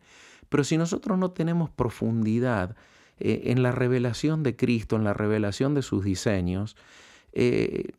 [0.50, 2.76] Pero si nosotros no tenemos profundidad
[3.18, 6.76] eh, en la revelación de Cristo, en la revelación de sus diseños,
[7.32, 7.92] eh,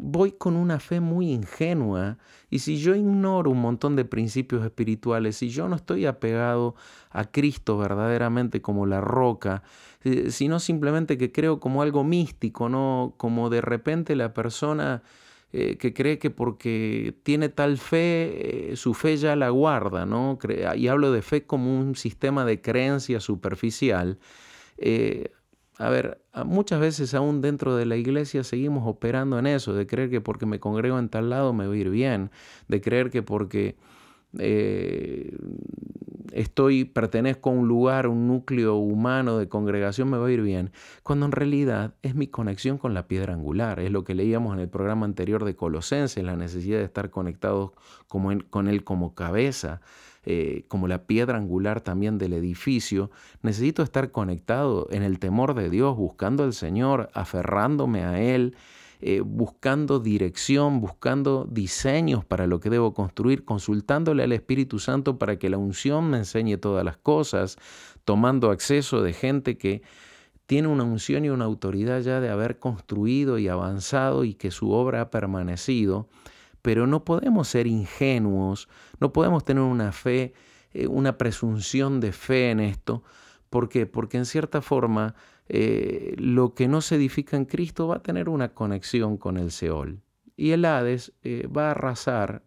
[0.00, 2.16] voy con una fe muy ingenua
[2.48, 6.74] y si yo ignoro un montón de principios espirituales, si yo no estoy apegado
[7.10, 9.62] a Cristo verdaderamente como la roca,
[10.02, 13.14] eh, sino simplemente que creo como algo místico, ¿no?
[13.16, 15.02] Como de repente la persona
[15.52, 20.38] eh, que cree que porque tiene tal fe, eh, su fe ya la guarda, ¿no?
[20.76, 24.18] Y hablo de fe como un sistema de creencia superficial
[25.80, 30.10] a ver, muchas veces aún dentro de la iglesia seguimos operando en eso, de creer
[30.10, 32.30] que porque me congrego en tal lado me voy a ir bien,
[32.68, 33.76] de creer que porque
[34.38, 35.34] eh,
[36.32, 40.72] estoy, pertenezco a un lugar, un núcleo humano de congregación me va a ir bien,
[41.02, 44.60] cuando en realidad es mi conexión con la piedra angular, es lo que leíamos en
[44.60, 47.72] el programa anterior de Colosenses, la necesidad de estar conectados
[48.08, 49.80] como con él como cabeza,
[50.26, 53.10] eh, como la piedra angular también del edificio,
[53.42, 58.54] necesito estar conectado en el temor de Dios, buscando al Señor, aferrándome a Él,
[59.00, 65.38] eh, buscando dirección, buscando diseños para lo que debo construir, consultándole al Espíritu Santo para
[65.38, 67.56] que la unción me enseñe todas las cosas,
[68.04, 69.82] tomando acceso de gente que
[70.46, 74.72] tiene una unción y una autoridad ya de haber construido y avanzado y que su
[74.72, 76.08] obra ha permanecido
[76.62, 80.34] pero no podemos ser ingenuos, no podemos tener una fe,
[80.72, 83.02] eh, una presunción de fe en esto.
[83.48, 83.86] ¿Por qué?
[83.86, 85.14] Porque en cierta forma
[85.52, 89.50] eh, lo que no se edifica en Cristo va a tener una conexión con el
[89.50, 90.00] Seol.
[90.36, 92.44] Y el Hades eh, va a arrasar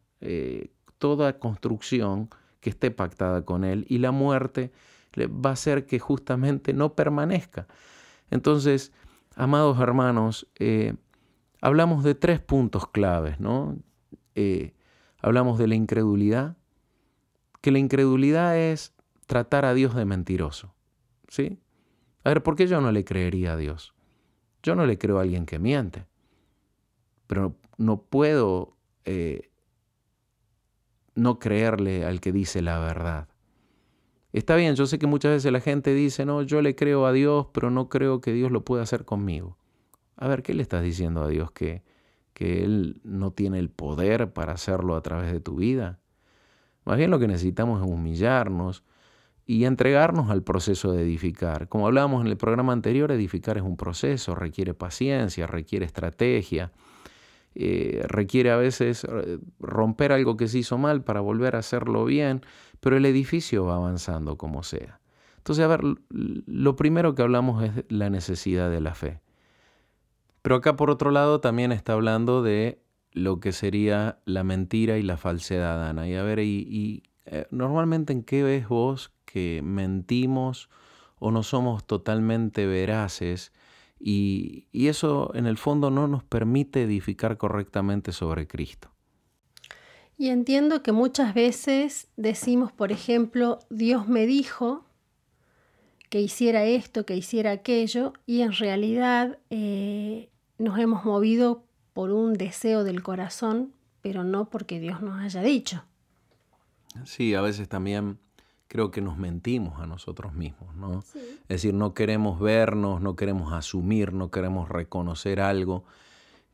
[0.99, 2.29] toda construcción
[2.61, 4.71] que esté pactada con él y la muerte
[5.17, 7.67] va a hacer que justamente no permanezca.
[8.31, 8.93] Entonces,
[9.35, 10.47] amados hermanos,
[11.63, 13.77] hablamos de tres puntos claves, ¿no?
[14.35, 14.73] Eh,
[15.19, 16.57] hablamos de la incredulidad,
[17.61, 18.93] que la incredulidad es
[19.27, 20.75] tratar a Dios de mentiroso.
[21.29, 21.57] ¿Sí?
[22.23, 23.93] A ver, ¿por qué yo no le creería a Dios?
[24.61, 26.05] Yo no le creo a alguien que miente,
[27.27, 29.49] pero no puedo eh,
[31.15, 33.27] no creerle al que dice la verdad.
[34.31, 37.11] Está bien, yo sé que muchas veces la gente dice, no, yo le creo a
[37.11, 39.57] Dios, pero no creo que Dios lo pueda hacer conmigo.
[40.15, 41.51] A ver, ¿qué le estás diciendo a Dios?
[41.51, 41.83] Que,
[42.33, 45.99] que Él no tiene el poder para hacerlo a través de tu vida.
[46.85, 48.83] Más bien lo que necesitamos es humillarnos
[49.45, 51.67] y entregarnos al proceso de edificar.
[51.69, 56.71] Como hablábamos en el programa anterior, edificar es un proceso, requiere paciencia, requiere estrategia.
[57.55, 62.05] eh, requiere a veces eh, romper algo que se hizo mal para volver a hacerlo
[62.05, 62.41] bien,
[62.79, 64.99] pero el edificio va avanzando como sea.
[65.37, 69.21] Entonces, a ver, lo primero que hablamos es la necesidad de la fe.
[70.41, 72.81] Pero acá por otro lado también está hablando de
[73.11, 76.07] lo que sería la mentira y la falsedad, Ana.
[76.07, 80.69] Y a ver, y, eh, normalmente en qué ves vos que mentimos
[81.17, 83.51] o no somos totalmente veraces
[83.99, 88.91] y, eso en el fondo no nos permite edificar correctamente sobre Cristo.
[90.19, 94.85] Y entiendo que muchas veces decimos, por ejemplo, Dios me dijo
[96.11, 100.29] que hiciera esto, que hiciera aquello, y en realidad eh,
[100.59, 101.63] nos hemos movido
[101.93, 103.73] por un deseo del corazón,
[104.03, 105.85] pero no porque Dios nos haya dicho.
[107.05, 108.19] Sí, a veces también
[108.73, 111.03] creo que nos mentimos a nosotros mismos, ¿no?
[111.43, 115.83] Es decir, no queremos vernos, no queremos asumir, no queremos reconocer algo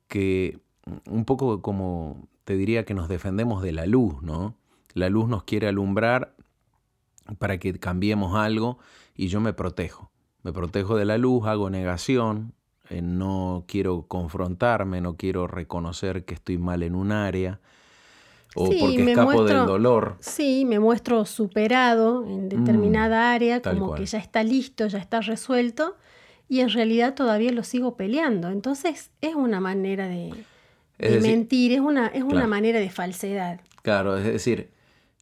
[0.09, 0.59] que
[1.07, 4.53] un poco como te diría que nos defendemos de la luz, ¿no?
[4.95, 6.36] La luz nos quiere alumbrar
[7.38, 8.80] para que cambiemos algo
[9.15, 10.11] y yo me protejo.
[10.43, 12.51] Me protejo de la luz, hago negación,
[12.89, 17.61] eh, no quiero confrontarme, no quiero reconocer que estoy mal en un área,
[18.60, 20.18] o porque escapo del dolor.
[20.20, 25.22] Sí, me muestro superado en determinada mm, área, como que ya está listo, ya está
[25.22, 25.95] resuelto,
[26.49, 28.49] y en realidad todavía lo sigo peleando.
[28.49, 30.34] Entonces es una manera de,
[31.22, 33.62] mentir, es una, es una manera de falsedad.
[33.82, 34.72] Claro, es decir,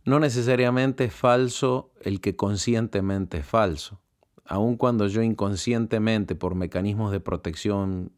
[0.03, 3.99] no necesariamente es falso el que conscientemente es falso.
[4.45, 8.13] Aun cuando yo inconscientemente, por mecanismos de protección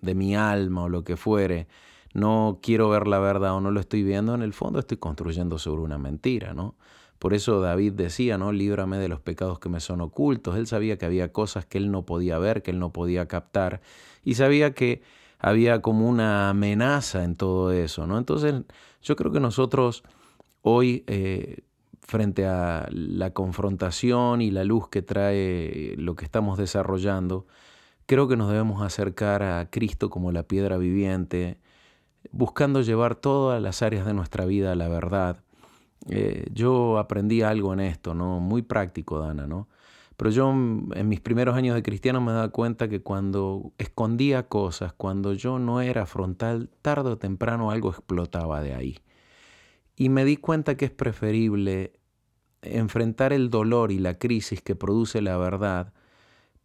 [0.00, 1.68] de mi alma o lo que fuere,
[2.14, 5.58] no quiero ver la verdad o no lo estoy viendo, en el fondo estoy construyendo
[5.58, 6.74] sobre una mentira, ¿no?
[7.18, 8.52] Por eso David decía, ¿no?
[8.52, 10.56] Líbrame de los pecados que me son ocultos.
[10.56, 13.80] Él sabía que había cosas que él no podía ver, que él no podía captar,
[14.24, 15.02] y sabía que
[15.38, 18.18] había como una amenaza en todo eso, ¿no?
[18.18, 18.54] Entonces,
[19.02, 20.04] yo creo que nosotros
[20.62, 21.62] hoy, eh,
[22.02, 27.46] frente a la confrontación y la luz que trae lo que estamos desarrollando,
[28.06, 31.58] creo que nos debemos acercar a Cristo como la piedra viviente,
[32.32, 35.42] buscando llevar todas las áreas de nuestra vida a la verdad.
[36.08, 38.40] Eh, yo aprendí algo en esto, ¿no?
[38.40, 39.68] Muy práctico, Dana, ¿no?
[40.16, 44.92] Pero yo en mis primeros años de cristiano me daba cuenta que cuando escondía cosas,
[44.92, 48.98] cuando yo no era frontal, tarde o temprano algo explotaba de ahí.
[49.94, 51.92] Y me di cuenta que es preferible
[52.62, 55.92] enfrentar el dolor y la crisis que produce la verdad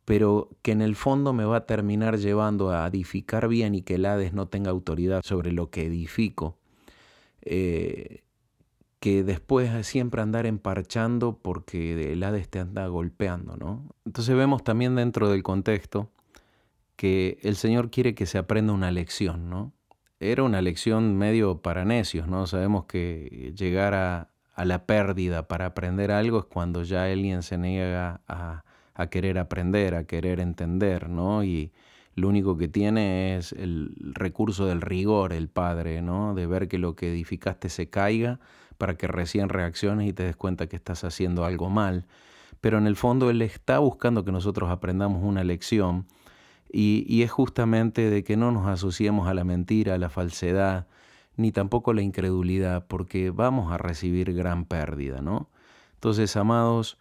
[0.06, 3.96] pero que en el fondo me va a terminar llevando a edificar bien y que
[3.96, 6.58] el Hades no tenga autoridad sobre lo que edifico,
[7.42, 8.24] eh,
[9.00, 13.96] que después siempre andar emparchando porque el Hades te anda golpeando, ¿no?
[14.06, 16.10] Entonces vemos también dentro del contexto
[16.96, 19.74] que el Señor quiere que se aprenda una lección, ¿no?
[20.20, 22.48] Era una lección medio para necios, ¿no?
[22.48, 27.58] Sabemos que llegar a, a la pérdida para aprender algo es cuando ya alguien se
[27.58, 28.64] niega a
[28.96, 31.44] a querer aprender, a querer entender, ¿no?
[31.44, 31.72] Y
[32.16, 36.36] lo único que tiene es el recurso del rigor, el padre, ¿no?
[36.36, 38.40] De ver que lo que edificaste se caiga
[38.78, 42.06] para que recién reacciones y te des cuenta que estás haciendo algo mal.
[42.62, 46.06] Pero en el fondo Él está buscando que nosotros aprendamos una lección
[46.72, 50.88] y, es justamente de que no nos asociemos a la mentira, a la falsedad,
[51.38, 55.50] ni tampoco a la incredulidad, porque vamos a recibir gran pérdida, ¿no?
[55.96, 56.98] Entonces, amados,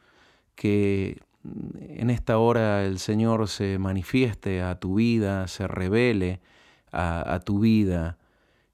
[0.55, 6.41] que en esta hora el Señor se manifieste a tu vida, se revele
[6.93, 8.19] a, tu vida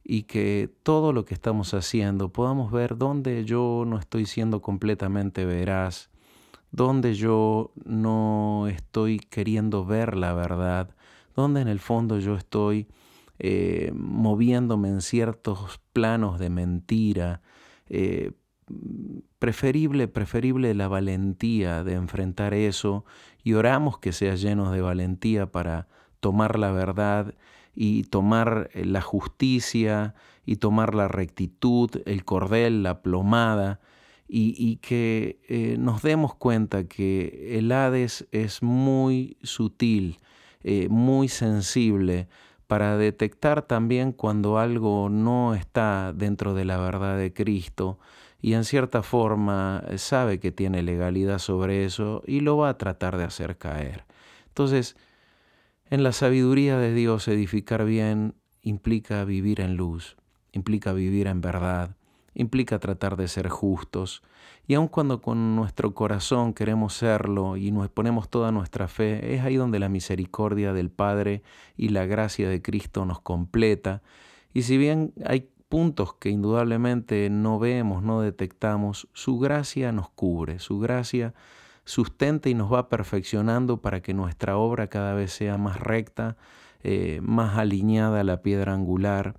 [0.03, 5.45] y que todo lo que estamos haciendo podamos ver dónde yo no estoy siendo completamente
[5.45, 6.11] veraz,
[6.73, 10.95] dónde yo no estoy queriendo ver la verdad,
[11.37, 12.89] dónde en el fondo yo estoy
[13.39, 17.41] eh, moviéndome en ciertos planos de mentira,
[17.89, 18.33] eh,
[19.39, 23.05] preferible, preferible la valentía de enfrentar eso
[23.43, 25.89] y oramos que seas llenos de valentía para
[26.21, 27.35] tomar la verdad
[27.75, 30.15] y tomar eh, la justicia
[30.45, 33.81] y tomar la rectitud, el cordel, la plomada
[34.31, 40.19] y, que eh, nos demos cuenta que el Hades es muy sutil,
[40.63, 42.29] eh, muy sensible
[42.67, 47.99] para detectar también cuando algo no está dentro de la verdad de Cristo
[48.41, 52.79] y en cierta forma eh, sabe que tiene legalidad sobre eso y lo va a
[52.79, 54.05] tratar de hacer caer.
[54.49, 54.97] Entonces,
[55.91, 60.17] en la sabiduría de Dios edificar bien implica vivir en luz,
[60.53, 61.97] implica vivir en verdad,
[62.35, 64.23] implica tratar de ser justos.
[64.67, 69.43] Y aun cuando con nuestro corazón queremos serlo y nos ponemos toda nuestra fe, es
[69.43, 71.43] ahí donde la misericordia del Padre
[71.77, 74.03] y la gracia de Cristo nos completa
[74.53, 80.59] Y si bien hay puntos que indudablemente no vemos, no detectamos, su gracia nos cubre,
[80.59, 81.35] su gracia
[81.85, 86.37] sustenta y nos va perfeccionando para que nuestra obra cada vez sea más recta,
[86.83, 89.37] eh, más alineada a la piedra angular.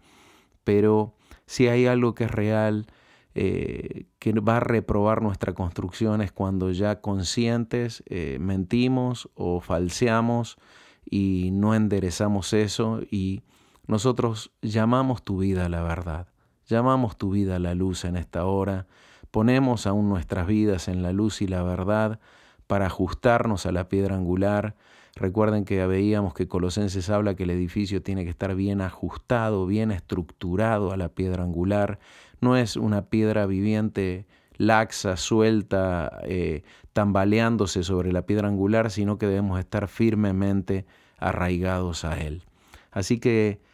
[0.64, 1.16] Pero
[1.46, 2.88] si hay algo que es real,
[3.36, 10.58] eh, que va a reprobar nuestra construcción es cuando ya conscientes eh, mentimos o falseamos
[11.06, 13.44] y no enderezamos eso y
[13.90, 16.28] nosotros llamamos tu vida a la verdad,
[16.68, 18.86] llamamos tu vida a la luz en esta hora,
[19.32, 22.20] ponemos aún nuestras vidas en la luz y la verdad
[22.68, 24.76] para ajustarnos a la piedra angular.
[25.16, 29.90] Recuerden que veíamos que Colosenses habla que el edificio tiene que estar bien ajustado, bien
[29.90, 31.98] estructurado a la piedra angular.
[32.42, 34.28] No es una piedra viviente
[34.58, 36.62] laxa, suelta, eh,
[36.94, 40.86] tambaleándose sobre la piedra angular, sino que debemos estar firmemente
[41.18, 42.44] arraigados a él.
[42.92, 43.68] Así que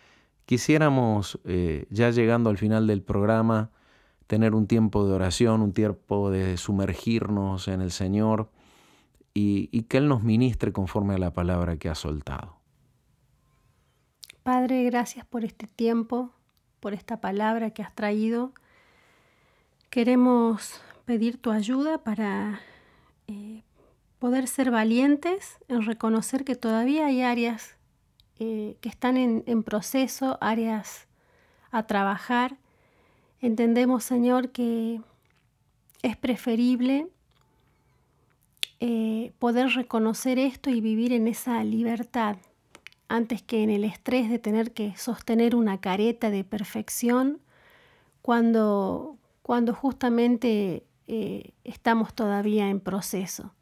[0.46, 3.72] Quisiéramos, eh, ya llegando al final del programa,
[4.28, 8.50] tener un tiempo de oración, un tiempo de sumergirnos en el Señor
[9.34, 12.58] y, que Él nos ministre conforme a la palabra que ha soltado.
[14.44, 16.32] Padre, gracias por este tiempo,
[16.80, 18.54] por esta palabra que has traído.
[19.90, 22.60] Queremos pedir tu ayuda para
[23.28, 23.64] eh,
[24.20, 27.78] poder ser valientes en reconocer que todavía hay áreas
[28.40, 31.08] eh, que están en, proceso, áreas
[31.72, 32.58] a trabajar.
[33.42, 35.00] Entendemos, Señor, que
[36.02, 37.08] es preferible
[38.80, 42.38] eh, poder reconocer esto y vivir en esa libertad
[43.08, 47.40] antes que en el estrés de tener que sostener una careta de perfección
[48.22, 53.54] cuando, cuando justamente eh, estamos todavía en proceso.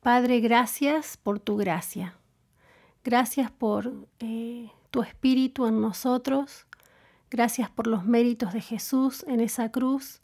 [0.00, 2.18] Padre, gracias por tu gracia.
[3.04, 6.66] Gracias por eh, tu espíritu en nosotros.
[7.30, 10.22] Gracias por los méritos de Jesús en esa cruz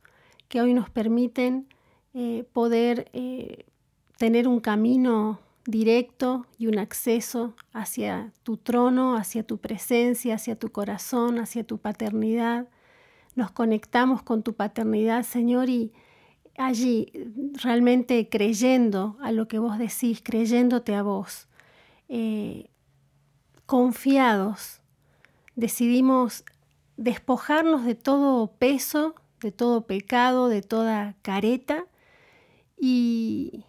[0.48, 1.68] que hoy nos permiten
[2.14, 3.66] eh, poder eh,
[4.16, 10.72] tener un camino directo y un acceso hacia tu trono, hacia tu presencia, hacia tu
[10.72, 12.66] corazón, hacia tu paternidad.
[13.34, 15.92] Nos conectamos con tu paternidad, Señor, y
[16.56, 17.12] allí
[17.62, 21.46] realmente creyendo a lo que vos decís, creyéndote a vos,
[23.70, 24.80] confiados,
[25.54, 26.44] decidimos
[26.96, 31.84] despojarnos de todo peso, de todo pecado, de toda careta
[32.76, 33.64] y,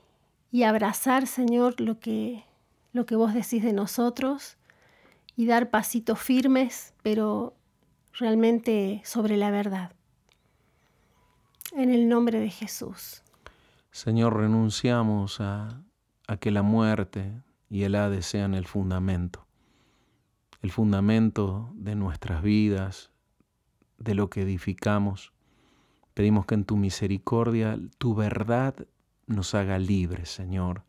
[0.65, 2.43] abrazar, Señor, lo que,
[2.93, 4.57] lo que vos decís de nosotros
[5.35, 7.53] y dar pasitos firmes, pero
[8.13, 9.93] realmente sobre la verdad.
[11.73, 13.21] En el nombre de Jesús.
[13.91, 15.83] Señor, renunciamos a,
[16.25, 17.31] a que la muerte
[17.69, 19.45] y el Hades sean el fundamento,
[20.61, 23.11] el fundamento de nuestras vidas,
[23.97, 25.33] de lo que edificamos.
[26.13, 28.75] Pedimos que en tu misericordia tu verdad
[29.27, 30.83] nos haga libres, Señor.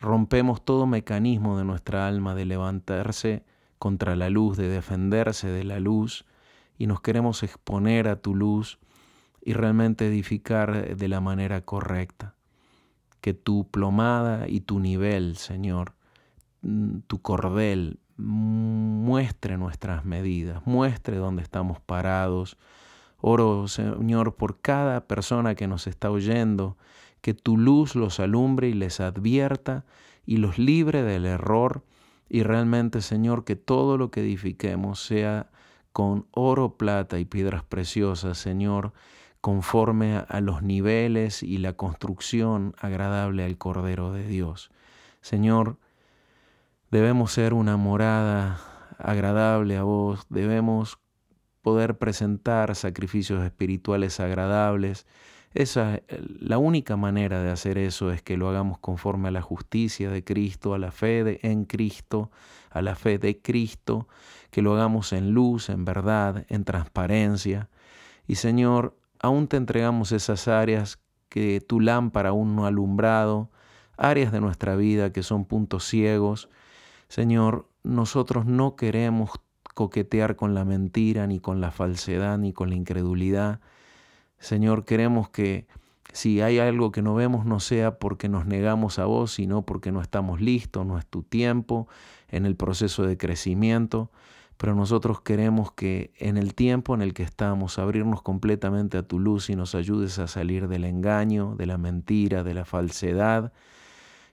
[0.00, 3.44] Rompemos todo mecanismo de nuestra alma de levantarse
[3.78, 6.24] contra la luz, de defenderse de la luz,
[6.78, 8.78] y nos queremos exponer a tu luz
[9.40, 12.34] y realmente edificar de la manera correcta
[13.20, 15.94] que tu plomada y tu nivel, Señor,
[16.62, 22.56] mm, tu cordel, muestre nuestras medidas, muestre dónde estamos parados.
[23.20, 26.76] Oro, Señor, por cada persona que nos está oyendo,
[27.20, 29.84] que tu luz los alumbre y les advierta
[30.26, 31.82] y los libre del error.
[32.28, 35.50] Y realmente, Señor, que todo lo que edifiquemos sea
[35.92, 38.92] con oro, plata y piedras preciosas, Señor,
[39.40, 44.70] conforme a los niveles y la construcción agradable al Cordero de Dios.
[45.20, 45.78] Señor,
[46.94, 48.60] debemos ser una morada
[48.98, 51.00] agradable a vos, debemos
[51.60, 55.04] poder presentar sacrificios espirituales agradables.
[55.54, 56.02] Esa,
[56.38, 60.22] la única manera de hacer eso es que lo hagamos conforme a la justicia de
[60.22, 62.30] Cristo, a la fe en Cristo,
[62.70, 64.06] a la fe de Cristo,
[64.52, 67.70] que lo hagamos en luz, en verdad, en transparencia.
[68.28, 73.50] Y Señor, aún te entregamos esas áreas que tu lámpara aún no ha alumbrado,
[73.96, 76.48] áreas de nuestra vida que son puntos ciegos.
[77.08, 79.30] Señor, nosotros no queremos
[79.74, 83.60] coquetear con la mentira, ni con la falsedad, ni con la incredulidad.
[84.38, 85.66] Señor, queremos que
[86.12, 89.90] si hay algo que no vemos no sea porque nos negamos a vos, sino porque
[89.90, 91.88] no estamos listos, no es tu tiempo
[92.28, 94.10] en el proceso de crecimiento
[94.56, 99.18] pero nosotros queremos que en el tiempo en el que estamos abrirnos completamente a tu
[99.18, 103.52] luz y nos ayudes a salir del engaño, de la mentira, de la falsedad.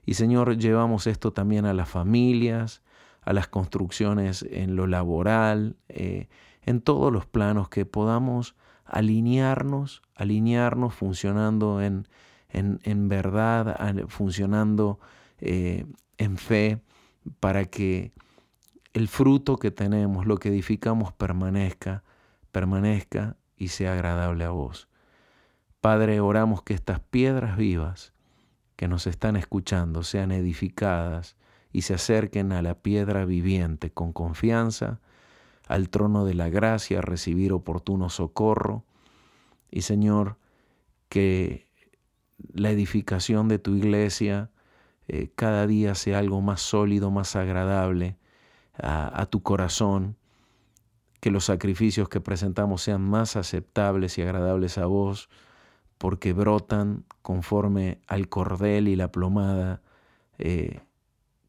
[0.04, 2.82] Y Señor, llevamos esto también a las familias,
[3.22, 6.28] a las construcciones en lo laboral, eh,
[6.62, 12.06] en todos los planos, que podamos alinearnos, alinearnos funcionando en,
[12.50, 14.98] en, verdad, funcionando
[15.38, 15.86] eh,
[16.18, 16.80] en fe,
[17.38, 18.12] para que
[18.92, 22.02] el fruto que tenemos, lo que edificamos, permanezca,
[22.50, 24.88] permanezca y sea agradable a vos.
[25.80, 28.11] Padre, oramos que estas piedras vivas
[28.82, 31.36] que nos están escuchando sean edificadas
[31.72, 34.98] y se acerquen a la piedra viviente con confianza,
[35.68, 38.84] al trono de la gracia, a recibir oportuno socorro.
[39.70, 40.36] Y Señor,
[41.08, 41.68] que
[42.52, 44.50] la edificación de tu iglesia
[45.06, 48.16] eh, cada día sea algo más sólido, más agradable
[48.76, 50.16] a, a tu corazón,
[51.20, 55.28] que los sacrificios que presentamos sean más aceptables y agradables a vos,
[56.02, 59.82] porque brotan conforme al cordel y la plomada
[60.36, 60.80] eh,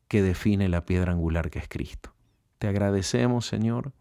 [0.08, 2.14] que define la piedra angular que es Cristo.
[2.60, 3.94] Te agradecemos, Señor,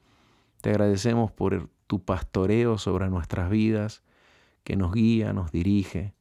[0.60, 4.02] te agradecemos por tu pastoreo sobre nuestras vidas,
[4.62, 6.12] que nos guía, nos dirige,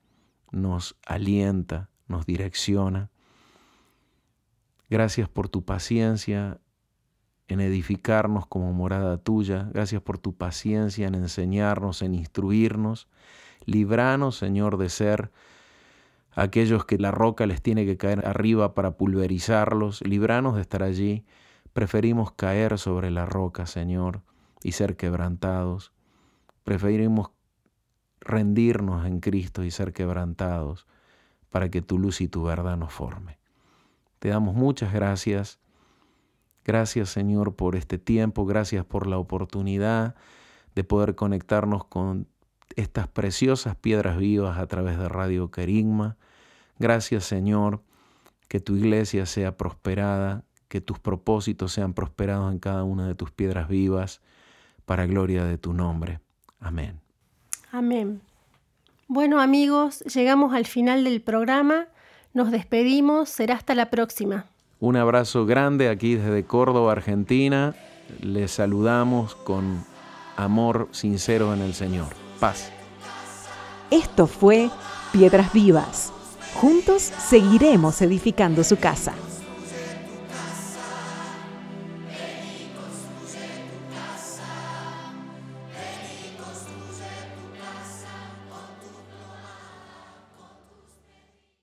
[0.50, 3.10] nos alienta, nos direcciona.
[4.90, 6.62] Gracias por tu paciencia
[7.50, 9.70] en edificarnos como morada tuya.
[9.74, 13.10] Gracias por tu paciencia en enseñarnos, en instruirnos.
[13.72, 15.32] Libranos, Señor, de ser
[16.34, 20.01] aquellos que la roca les tiene que caer arriba para pulverizarlos.
[20.01, 21.26] Libranos de estar allí.
[21.74, 24.22] Preferimos caer sobre la roca, Señor,
[24.61, 25.93] y ser quebrantados.
[26.63, 27.32] Preferimos
[28.19, 30.86] rendirnos en Cristo y ser quebrantados
[31.49, 33.39] para que tu luz y tu verdad nos forme.
[34.19, 35.61] Te damos muchas gracias
[36.63, 40.15] Gracias Señor por este tiempo, gracias por la oportunidad
[40.76, 42.28] de poder conectarnos con
[42.76, 46.17] estas preciosas piedras vivas a través de Radio Querigma.
[46.80, 47.82] Gracias Señor,
[48.47, 53.32] que tu iglesia sea prosperada, que tus propósitos sean prosperados en cada una de tus
[53.32, 54.22] piedras vivas,
[54.86, 56.19] para gloria de tu nombre.
[56.59, 56.99] Amén.
[57.72, 58.22] Amén.
[59.07, 61.88] Bueno amigos, llegamos al final del programa.
[62.34, 63.30] Nos despedimos.
[63.30, 64.45] Será hasta la próxima.
[64.80, 67.76] Un abrazo grande aquí desde Córdoba, Argentina.
[68.22, 69.84] Les saludamos con
[70.38, 72.20] amor sincero en el Señor.
[73.92, 74.70] Esto fue
[75.12, 76.12] Piedras Vivas.
[76.56, 79.14] Juntos seguiremos edificando su casa.